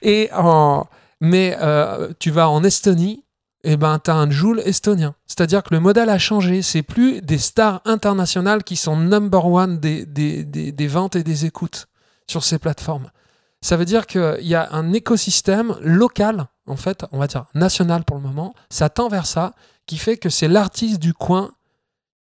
[0.03, 0.87] Et en,
[1.21, 1.59] mais
[2.21, 3.25] tu vas en Estonie,
[3.65, 5.15] et ben tu as un Joule estonien.
[5.27, 6.63] C'est-à-dire que le modèle a changé.
[6.63, 11.25] C'est plus des stars internationales qui sont number one des, des, des, des ventes et
[11.25, 11.89] des écoutes
[12.29, 13.11] sur ces plateformes.
[13.63, 18.05] Ça veut dire qu'il y a un écosystème local, en fait, on va dire national
[18.05, 19.55] pour le moment, ça tend vers ça,
[19.87, 21.51] qui fait que c'est l'artiste du coin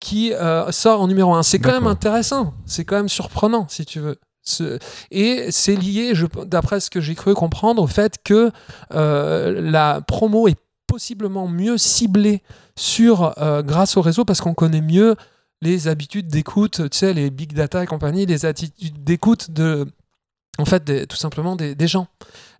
[0.00, 1.42] qui euh, sort en numéro un.
[1.42, 4.18] C'est quand même intéressant, c'est quand même surprenant, si tu veux.
[4.42, 4.78] Ce-
[5.10, 6.12] Et c'est lié,
[6.46, 8.50] d'après ce que j'ai cru comprendre, au fait que
[8.94, 10.56] euh, la promo est
[10.86, 12.42] possiblement mieux ciblée
[12.76, 15.14] sur, euh, grâce au réseau parce qu'on connaît mieux
[15.60, 19.86] les habitudes d'écoute, tu sais, les big data et compagnie, les attitudes d'écoute de,
[20.58, 22.06] en fait, des- tout simplement des, des gens.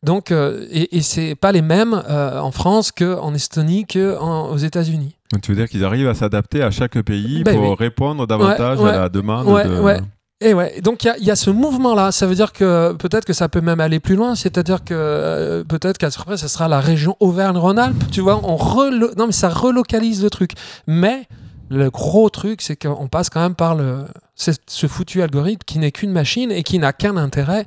[0.03, 5.17] Donc, euh, et, et c'est pas les mêmes euh, en France qu'en Estonie qu'aux États-Unis.
[5.33, 7.77] Donc, tu veux dire qu'ils arrivent à s'adapter à chaque pays Ben pour oui.
[7.79, 8.91] répondre davantage Ouais, ouais.
[8.97, 10.01] à la demande Ouais, de...
[10.43, 12.13] Et ouais, donc il y a- il y, a ce mouvement-là.
[12.13, 14.35] Ça veut dire que peut-être que ça peut même aller plus loin.
[14.35, 18.05] C'est-à-dire que euh, peut-être qu'après, ça sera la région Auvergne-Rhône-Alpes.
[18.11, 20.53] Tu vois, on relo- non mais ça relocalise le truc.
[20.87, 21.25] Mais
[21.69, 25.93] le gros truc, c'est qu'on passe quand même par le ce foutu algorithme qui n'est
[25.93, 27.67] qu'une machine et qui n'a qu'un intérêt,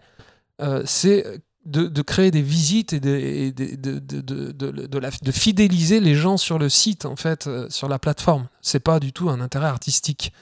[0.63, 1.23] euh, c'est
[1.65, 7.05] de, créer des visites et, de, de, de, de- fidéliser les gens sur le site,
[7.05, 8.47] en fait, euh, sur la plateforme.
[8.61, 10.33] C'est pas du tout un intérêt artistique.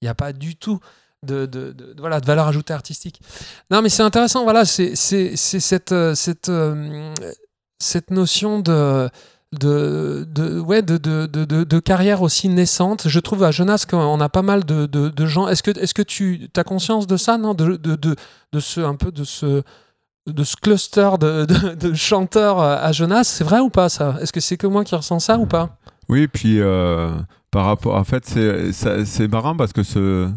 [0.00, 0.80] Il n'y a pas du tout
[1.22, 3.20] de, voilà, de valeur ajoutée artistique.
[3.70, 7.14] Non, mais c'est intéressant, voilà, c'est cette, euh, cette, euh,
[7.78, 9.08] cette notion de,
[9.58, 13.08] de, de, ouais, de, de, de, carrière aussi naissante.
[13.08, 15.48] Je trouve à Jonas qu'on a pas mal de, gens.
[15.48, 19.10] Est-ce que, est que tu as conscience de ça, non de, de ce, un peu
[19.10, 19.62] de ce
[20.26, 24.16] de ce cluster de, de, chanteurs à Jonas, c'est vrai ou pas ça?
[24.20, 25.76] Est-ce que c'est que moi qui ressens ça ou pas?
[26.08, 27.10] Oui, puis euh,
[27.50, 30.30] par rapport, en fait, c'est marrant parce que ce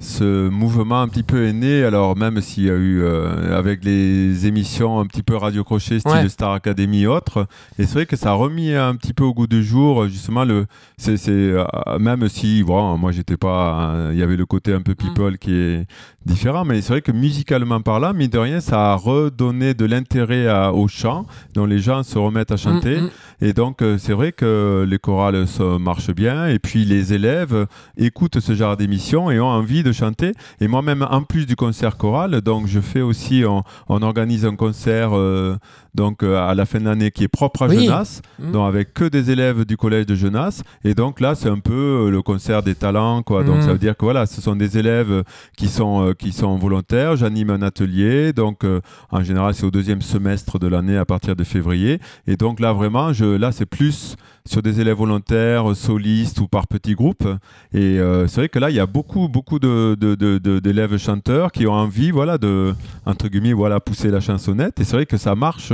[0.00, 1.84] ce mouvement un petit peu est né.
[1.84, 6.00] Alors même s'il y a eu euh, avec les émissions un petit peu radio crochet,
[6.00, 6.28] style Ouais.
[6.28, 7.46] Star Academy et autres,
[7.78, 10.44] et c'est vrai que ça a remis un petit peu au goût du jour justement
[10.44, 10.66] le.
[10.96, 11.64] C'est euh,
[11.98, 15.52] même si bon, moi j'étais pas, il y avait le côté un peu people qui
[15.52, 15.86] est
[16.24, 20.48] différent, mais c'est vrai que musicalement parlant, mine de rien, ça a redonné de l'intérêt
[20.70, 23.00] au chant, dont les gens se remettent à chanter.
[23.00, 23.10] Mm, mm.
[23.42, 26.46] Et donc, euh, c'est vrai que les chorales ça marchent bien.
[26.46, 30.32] Et puis, les élèves écoutent ce genre d'émission et ont envie de chanter.
[30.60, 34.56] Et moi-même, en plus du concert choral, donc je fais aussi, on, on organise un
[34.56, 35.56] concert euh,
[35.94, 37.84] donc euh, à la fin de l'année qui est propre à Oui.
[37.84, 38.52] Genasse, Mm.
[38.52, 40.62] donc avec que des élèves du collège de Genasse.
[40.84, 41.72] Et donc là, c'est un peu
[42.06, 43.42] euh, le concert des talents, quoi.
[43.44, 45.24] Donc ça veut dire que voilà, ce sont des élèves
[45.56, 47.16] qui sont qui sont volontaires.
[47.16, 48.64] J'anime un atelier, donc
[49.10, 51.98] en général, c'est au deuxième semestre de l'année à partir de février.
[52.26, 54.16] Et donc là, vraiment, je, là, c'est plus
[54.46, 57.26] sur des élèves volontaires, euh, solistes ou par petits groupes.
[57.72, 61.52] Et euh, c'est vrai que là, il y a beaucoup, beaucoup de, de- d'élèves chanteurs
[61.52, 62.74] qui ont envie, voilà, de,
[63.06, 64.80] entre guillemets, voilà, pousser la chansonnette.
[64.80, 65.72] Et c'est vrai que ça marche.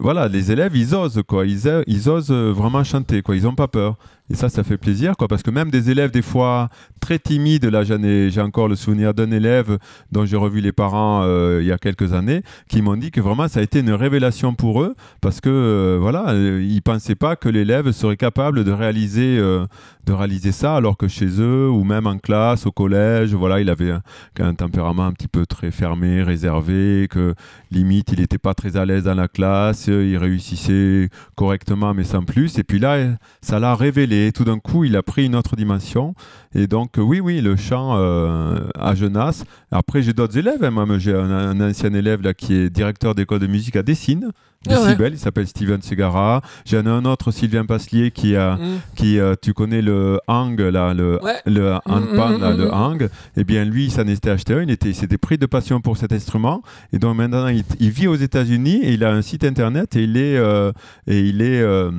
[0.00, 1.46] Voilà, les élèves, ils osent, quoi.
[1.46, 3.36] Ils, osent euh, vraiment chanter, quoi.
[3.36, 3.96] Ils n'ont pas peur.
[4.30, 5.14] Et ça, ça fait plaisir.
[5.16, 6.68] Parce que même des élèves, des fois,
[7.00, 9.78] très timides, là, j'ai encore le souvenir d'un élève
[10.12, 13.22] dont j'ai revu les parents euh, il y a quelques années, qui m'ont dit que
[13.22, 14.94] vraiment, ça a été une révélation pour eux.
[15.22, 20.52] Parce que, euh, voilà, ils pensaient pas que l'élève serait capable de réaliser, de réaliser
[20.52, 24.02] ça, alors que chez eux, ou même en classe, au collège, voilà, il avait un,
[24.40, 27.34] un tempérament un petit peu très fermé, réservé, que
[27.70, 32.22] limite, il n'était pas très à l'aise dans la classe, il réussissait correctement, mais sans
[32.22, 32.58] plus.
[32.58, 32.98] Et puis là,
[33.40, 34.32] ça l'a révélé.
[34.32, 36.14] Tout d'un coup, il a pris une autre dimension.
[36.54, 39.44] Et donc, oui, oui, le chant euh, à Genasse.
[39.70, 40.64] Après, j'ai d'autres élèves.
[40.64, 40.98] hein.
[40.98, 44.30] J'ai un, ancien élève là, qui est directeur d'école de musique à Dessine,
[44.68, 45.08] Ouais.
[45.10, 46.42] Il s'appelle Steven Segara.
[46.66, 48.78] J'en ai un autre, Sylvain Paslier, qui a Mm.
[48.96, 51.36] qui, euh, tu connais le hang, là, le, Ouais.
[51.46, 52.72] le handpan, Mm, là, mm, le mm.
[52.74, 55.46] hang, eh bien, lui, il s'en était acheté un, il était, il s'était pris de
[55.46, 56.62] passion pour cet instrument,
[56.92, 60.02] et donc maintenant, il, il vit aux États-Unis, et il a un site internet, et
[60.04, 60.72] il est, euh,
[61.06, 61.90] et il est, euh,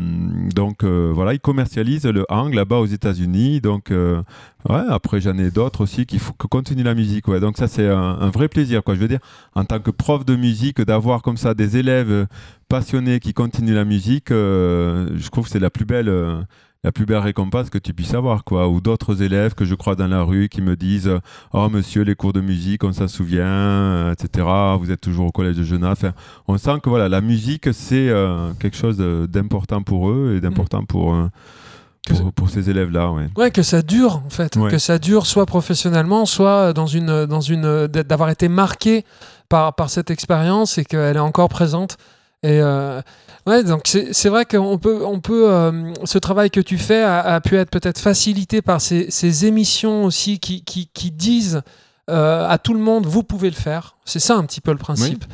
[0.56, 3.92] donc, euh, voilà, il commercialise le hang là-bas aux États-Unis, donc,
[4.68, 7.68] ouais, après, j'en ai d'autres aussi qui faut que continue la musique, ouais, donc ça,
[7.68, 9.20] c'est un, un vrai plaisir, quoi, je veux dire,
[9.56, 12.26] en tant que prof de musique, d'avoir comme ça des élèves euh,
[12.68, 16.42] passionnés qui continuent la musique, euh, je trouve que c'est la plus belle, euh,
[16.84, 18.70] la plus belle récompense que tu puisses avoir, quoi.
[18.70, 21.12] Ou d'autres élèves que je crois dans la rue qui me disent
[21.54, 24.48] Oh, monsieur, les cours de musique, on s'en souvient, etc.
[24.80, 25.86] Vous êtes toujours au collège de.
[25.86, 26.14] Enfin,
[26.48, 30.86] on sent que voilà, la musique, c'est euh, quelque chose d'important pour eux et d'important
[30.86, 31.28] pour, euh,
[32.10, 33.12] pour, pour ces élèves-là.
[33.12, 33.30] Ouais.
[33.38, 34.70] Ouais, que ça dure en fait, Ouais.
[34.72, 39.06] que ça dure soit professionnellement, soit dans une dans une d'avoir été marqué
[39.48, 41.98] par par cette expérience et qu'elle est encore présente.
[42.42, 43.02] Et euh,
[43.48, 47.20] ouais, donc c'est vrai qu'on peut on peut euh, ce travail que tu fais a,
[47.20, 51.62] a pu être peut-être facilité par ces, ces émissions aussi qui qui, qui disent
[52.10, 53.98] euh, à tout le monde vous pouvez le faire.
[54.06, 55.26] C'est ça un petit peu le principe.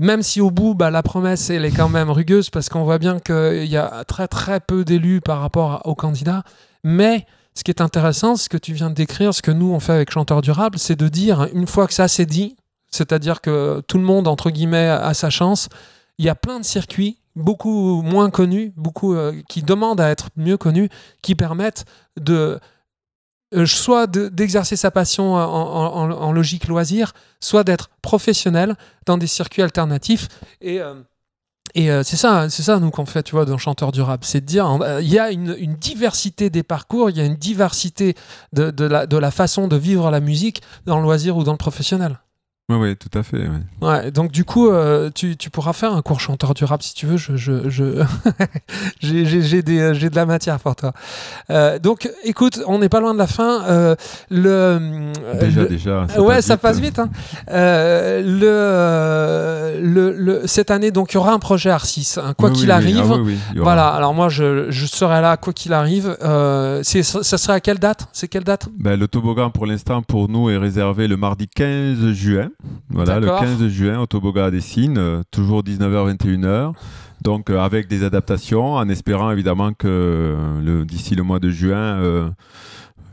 [0.00, 2.98] Même si au bout, bah, la promesse, elle est quand même rugueuse parce qu'on voit
[2.98, 6.42] bien qu'il y a très très peu d'élus par rapport aux candidats.
[6.82, 9.78] Mais ce qui est intéressant, ce que tu viens de décrire, ce que nous on
[9.78, 12.56] fait avec Chanteur Durable, c'est de dire, une fois que ça c'est dit,
[12.90, 15.68] c'est-à-dire que tout le monde, entre guillemets, a sa chance,
[16.18, 20.28] il y a plein de circuits beaucoup moins connus, beaucoup euh, qui demandent à être
[20.36, 20.88] mieux connus,
[21.22, 21.84] qui permettent
[22.18, 22.58] de
[23.66, 28.76] soit d'exercer sa passion en, logique loisir, soit d'être professionnel
[29.06, 30.28] dans des circuits alternatifs.
[30.60, 30.94] Et, euh,
[31.76, 34.46] euh, c'est ça, c'est ça nous qu'on fait, tu vois, dans chanteur durable, c'est de
[34.46, 38.14] dire, il y a une, diversité des parcours, il y a une diversité
[38.52, 41.58] de, la, de la façon de vivre la musique dans le loisir ou dans le
[41.58, 42.18] professionnel.
[42.70, 43.48] Oui, oui, tout à fait.
[43.82, 46.94] Ouais, donc du coup, euh, tu, tu, pourras faire un cours chanteur du rap si
[46.94, 47.16] tu veux.
[47.16, 48.04] Je, je, je...
[49.00, 50.92] j'ai de la matière pour toi.
[51.50, 53.64] Euh, donc, écoute, on n'est pas loin de la fin.
[53.64, 53.96] Euh,
[54.30, 55.10] le,
[55.40, 56.06] déjà, déjà.
[56.08, 57.00] Ça ouais, ça passe vite.
[57.00, 57.10] Hein.
[57.48, 58.22] le,
[59.82, 62.14] le, le, cette année, donc, il y aura un projet Arcis.
[62.18, 63.12] Hein, quoi qu'il arrive.
[63.12, 63.16] Ah
[63.56, 63.88] voilà.
[63.88, 66.16] Alors moi, je, je, serai là quoi qu'il arrive.
[66.84, 68.06] c'est ça sera à quelle date?
[68.12, 68.68] C'est quelle date?
[68.78, 72.50] Ben, Le toboggan, pour l'instant, pour nous, est réservé le mardi 15 juin.
[72.90, 76.72] Voilà, le 15 juin au toboggan à Dessines, euh, toujours 19h-21h.
[77.22, 82.32] Donc euh, avec des adaptations, en espérant évidemment que euh, d'ici le mois de juin,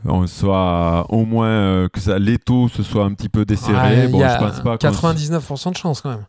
[0.04, 4.08] on soit au moins que ça l'étau se soit un petit peu desserré.
[4.08, 6.24] bon, je pense pas 99% de chance quand même.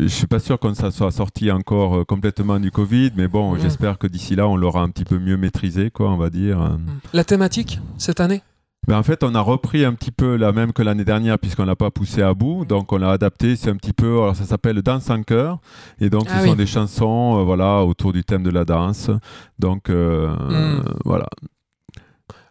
[0.00, 3.60] je suis pas sûr qu'on soit sorti encore complètement du Covid, mais bon, mm.
[3.60, 6.78] j'espère que d'ici là, on l'aura un petit peu mieux maîtrisé, quoi, on va dire.
[7.12, 8.42] La thématique cette année?
[8.88, 11.64] Ben en fait, on a repris un petit peu la même que l'année dernière, puisqu'on
[11.64, 12.64] l'a pas poussé à bout.
[12.64, 13.54] Donc, on l'a adapté.
[13.54, 14.18] C'est un petit peu.
[14.18, 15.60] Alors, ça s'appelle Danse en cœur.
[16.00, 19.10] Et donc, ce ah sont des chansons euh, voilà, autour du thème de la danse.
[19.58, 20.82] Donc, euh, hmm.
[21.04, 21.26] voilà.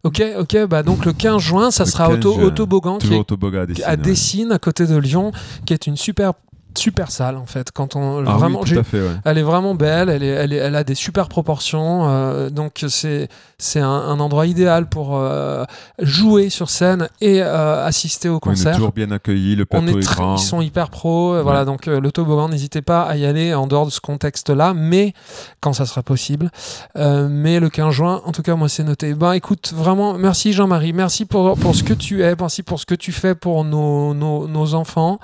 [0.04, 4.52] Ok, ok, bah donc le 15 juin, ça sera Auto, Autobogan, qui est à Dessines,
[4.52, 5.32] à côté de Lyon,
[5.68, 6.34] qui est une super
[6.78, 7.72] super sale en fait.
[7.72, 9.10] Quand on ah vraiment oui, fait, ouais.
[9.26, 12.86] elle est vraiment belle elle est, elle, est, elle a des super proportions euh, donc
[12.88, 15.64] c'est c'est un, endroit idéal pour euh,
[16.00, 20.00] jouer sur scène et euh, assister au concert on est toujours bien accueilli le plateau
[20.00, 20.36] est, grand.
[20.36, 23.86] ils sont hyper pro voilà donc le toboggan n'hésitez pas à y aller en dehors
[23.86, 25.14] de ce contexte là mais
[25.60, 26.50] quand ça sera possible
[26.96, 29.14] mais le 15 juin en tout cas moi c'est noté.
[29.14, 32.86] Ben écoute vraiment merci Jean-Marie merci pour, pour ce que tu es merci pour ce
[32.86, 35.20] que tu fais pour nos, nos, nos enfants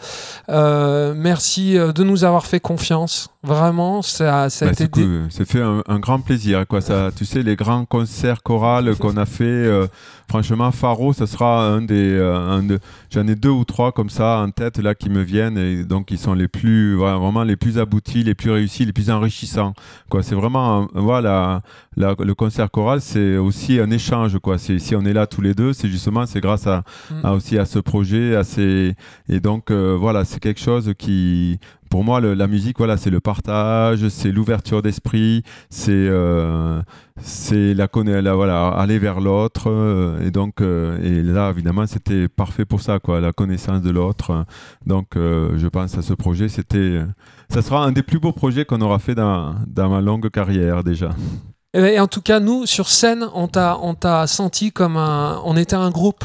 [0.48, 3.30] merci merci euh, de nous avoir fait confiance.
[3.48, 5.08] Vraiment, ça, ça a bah, été.
[5.30, 6.68] C'est fait un, grand plaisir.
[6.68, 6.82] Quoi.
[6.82, 9.88] Ça, tu sais, les grands concerts chorales qu'on a fait, euh,
[10.28, 12.14] franchement, Faro, ce sera un des.
[12.14, 12.78] Euh,
[13.10, 16.12] j'en ai deux ou trois comme ça en tête là qui me viennent et donc
[16.12, 19.74] ils sont les plus vraiment les plus aboutis, les plus réussis, les plus enrichissants.
[20.22, 21.62] C'est vraiment voilà
[21.96, 24.58] le concert choral, c'est aussi un échange quoi.
[24.58, 27.30] Si on est là tous les deux, c'est justement c'est grâce à, mm.
[27.32, 28.94] aussi à ce projet, à ces
[29.30, 31.60] et donc voilà, c'est quelque chose qui
[31.90, 36.82] pour moi, la musique, voilà, c'est le partage, c'est l'ouverture d'esprit, c'est euh,
[37.22, 37.88] c'est la,
[38.22, 39.70] la voilà, aller vers l'autre.
[39.70, 43.90] Euh, et donc, euh, et là, évidemment, c'était parfait pour ça, quoi, la connaissance de
[43.90, 44.46] l'autre.
[44.86, 47.02] Donc, je pense à ce projet, c'était,
[47.50, 50.84] ça sera un des plus beaux projets qu'on aura fait dans, dans ma longue carrière
[50.84, 51.10] déjà.
[51.74, 55.42] Et en tout cas, nous, sur scène, on t'a senti comme un.
[55.46, 56.24] On était un groupe.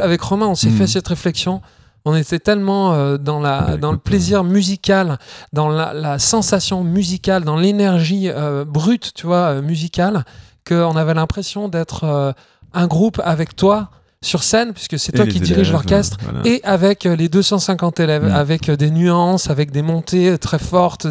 [0.00, 0.76] avec Romain, on s'est hmm.
[0.76, 1.60] fait cette réflexion.
[2.08, 5.18] On était tellement euh, dans, la, bah, dans le plaisir musical,
[5.52, 10.24] dans la, sensation musicale, dans l'énergie euh, brute, tu vois, euh, musicale,
[10.66, 12.34] qu'on avait l'impression d'être
[12.72, 13.90] un groupe avec toi
[14.22, 18.32] sur scène, puisque c'est toi qui dirige l'orchestre, et avec les 250 élèves, mm.
[18.32, 21.06] avec des nuances, avec des montées très fortes,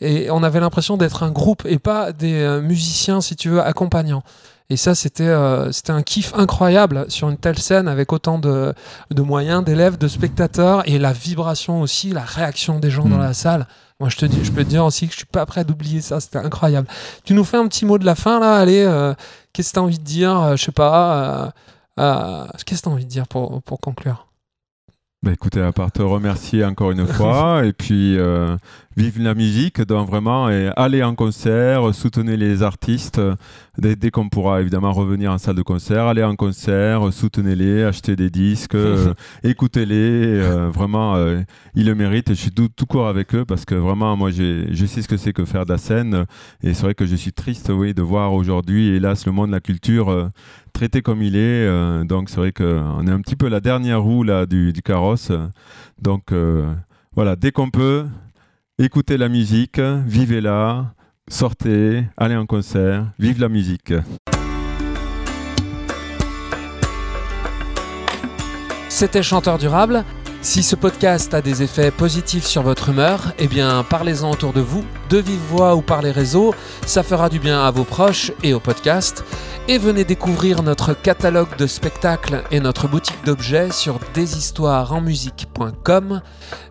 [0.00, 4.22] et on avait l'impression d'être un groupe et pas des musiciens, si tu veux, accompagnants.
[4.70, 8.72] Et ça, c'était euh, un kiff incroyable sur une telle scène avec autant de,
[9.10, 13.22] de moyens, d'élèves, de spectateurs et la vibration aussi, la réaction des gens dans mm.
[13.22, 13.66] la salle.
[14.00, 16.00] Moi, je te dis, je peux te dire aussi que je suis pas prêt d'oublier
[16.00, 16.18] ça.
[16.18, 16.88] C'était incroyable.
[17.24, 18.56] Tu nous fais un petit mot de la fin là?
[18.56, 19.14] Allez, euh,
[19.52, 20.40] qu'est-ce que tu as envie de dire?
[20.40, 21.52] Euh, Je sais pas.
[21.96, 24.26] qu'est-ce que tu as envie de dire pour, pour conclure?
[25.24, 28.18] Bah écoutez, à part te remercier encore une fois, et puis
[28.96, 33.20] vive la musique, donc vraiment, et allez en concert, soutenez les artistes,
[33.76, 38.30] dès, qu'on pourra évidemment revenir en salle de concert, allez en concert, soutenez-les, achetez des
[38.30, 41.40] disques, euh, écoutez-les, euh, vraiment, euh,
[41.74, 44.30] ils le méritent, et je suis tout, tout court avec eux, parce que vraiment, moi,
[44.30, 46.26] je sais ce que c'est que faire de la scène,
[46.62, 49.54] et c'est vrai que je suis triste, oui, de voir aujourd'hui, hélas, le monde de
[49.54, 50.30] la culture
[50.74, 54.24] traité comme il est, donc c'est vrai qu'on est un petit peu la dernière roue
[54.24, 55.32] là, du, du carrosse,
[56.02, 56.32] donc
[57.14, 58.04] voilà, dès qu'on peut,
[58.78, 60.92] écoutez la musique, vivez-la,
[61.28, 63.94] sortez, allez en concert, vive la musique.
[68.88, 70.04] C'était Chanteur Durable.
[70.44, 74.60] Si ce podcast a des effets positifs sur votre humeur, eh bien parlez-en autour de
[74.60, 78.30] vous, de vive voix ou par les réseaux, ça fera du bien à vos proches
[78.42, 79.24] et au podcast.
[79.68, 86.20] Et venez découvrir notre catalogue de spectacles et notre boutique d'objets sur deshistoiresenmusique.com,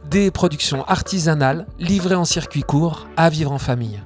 [0.07, 3.99] des productions artisanales livrées en circuit court à vivre en famille.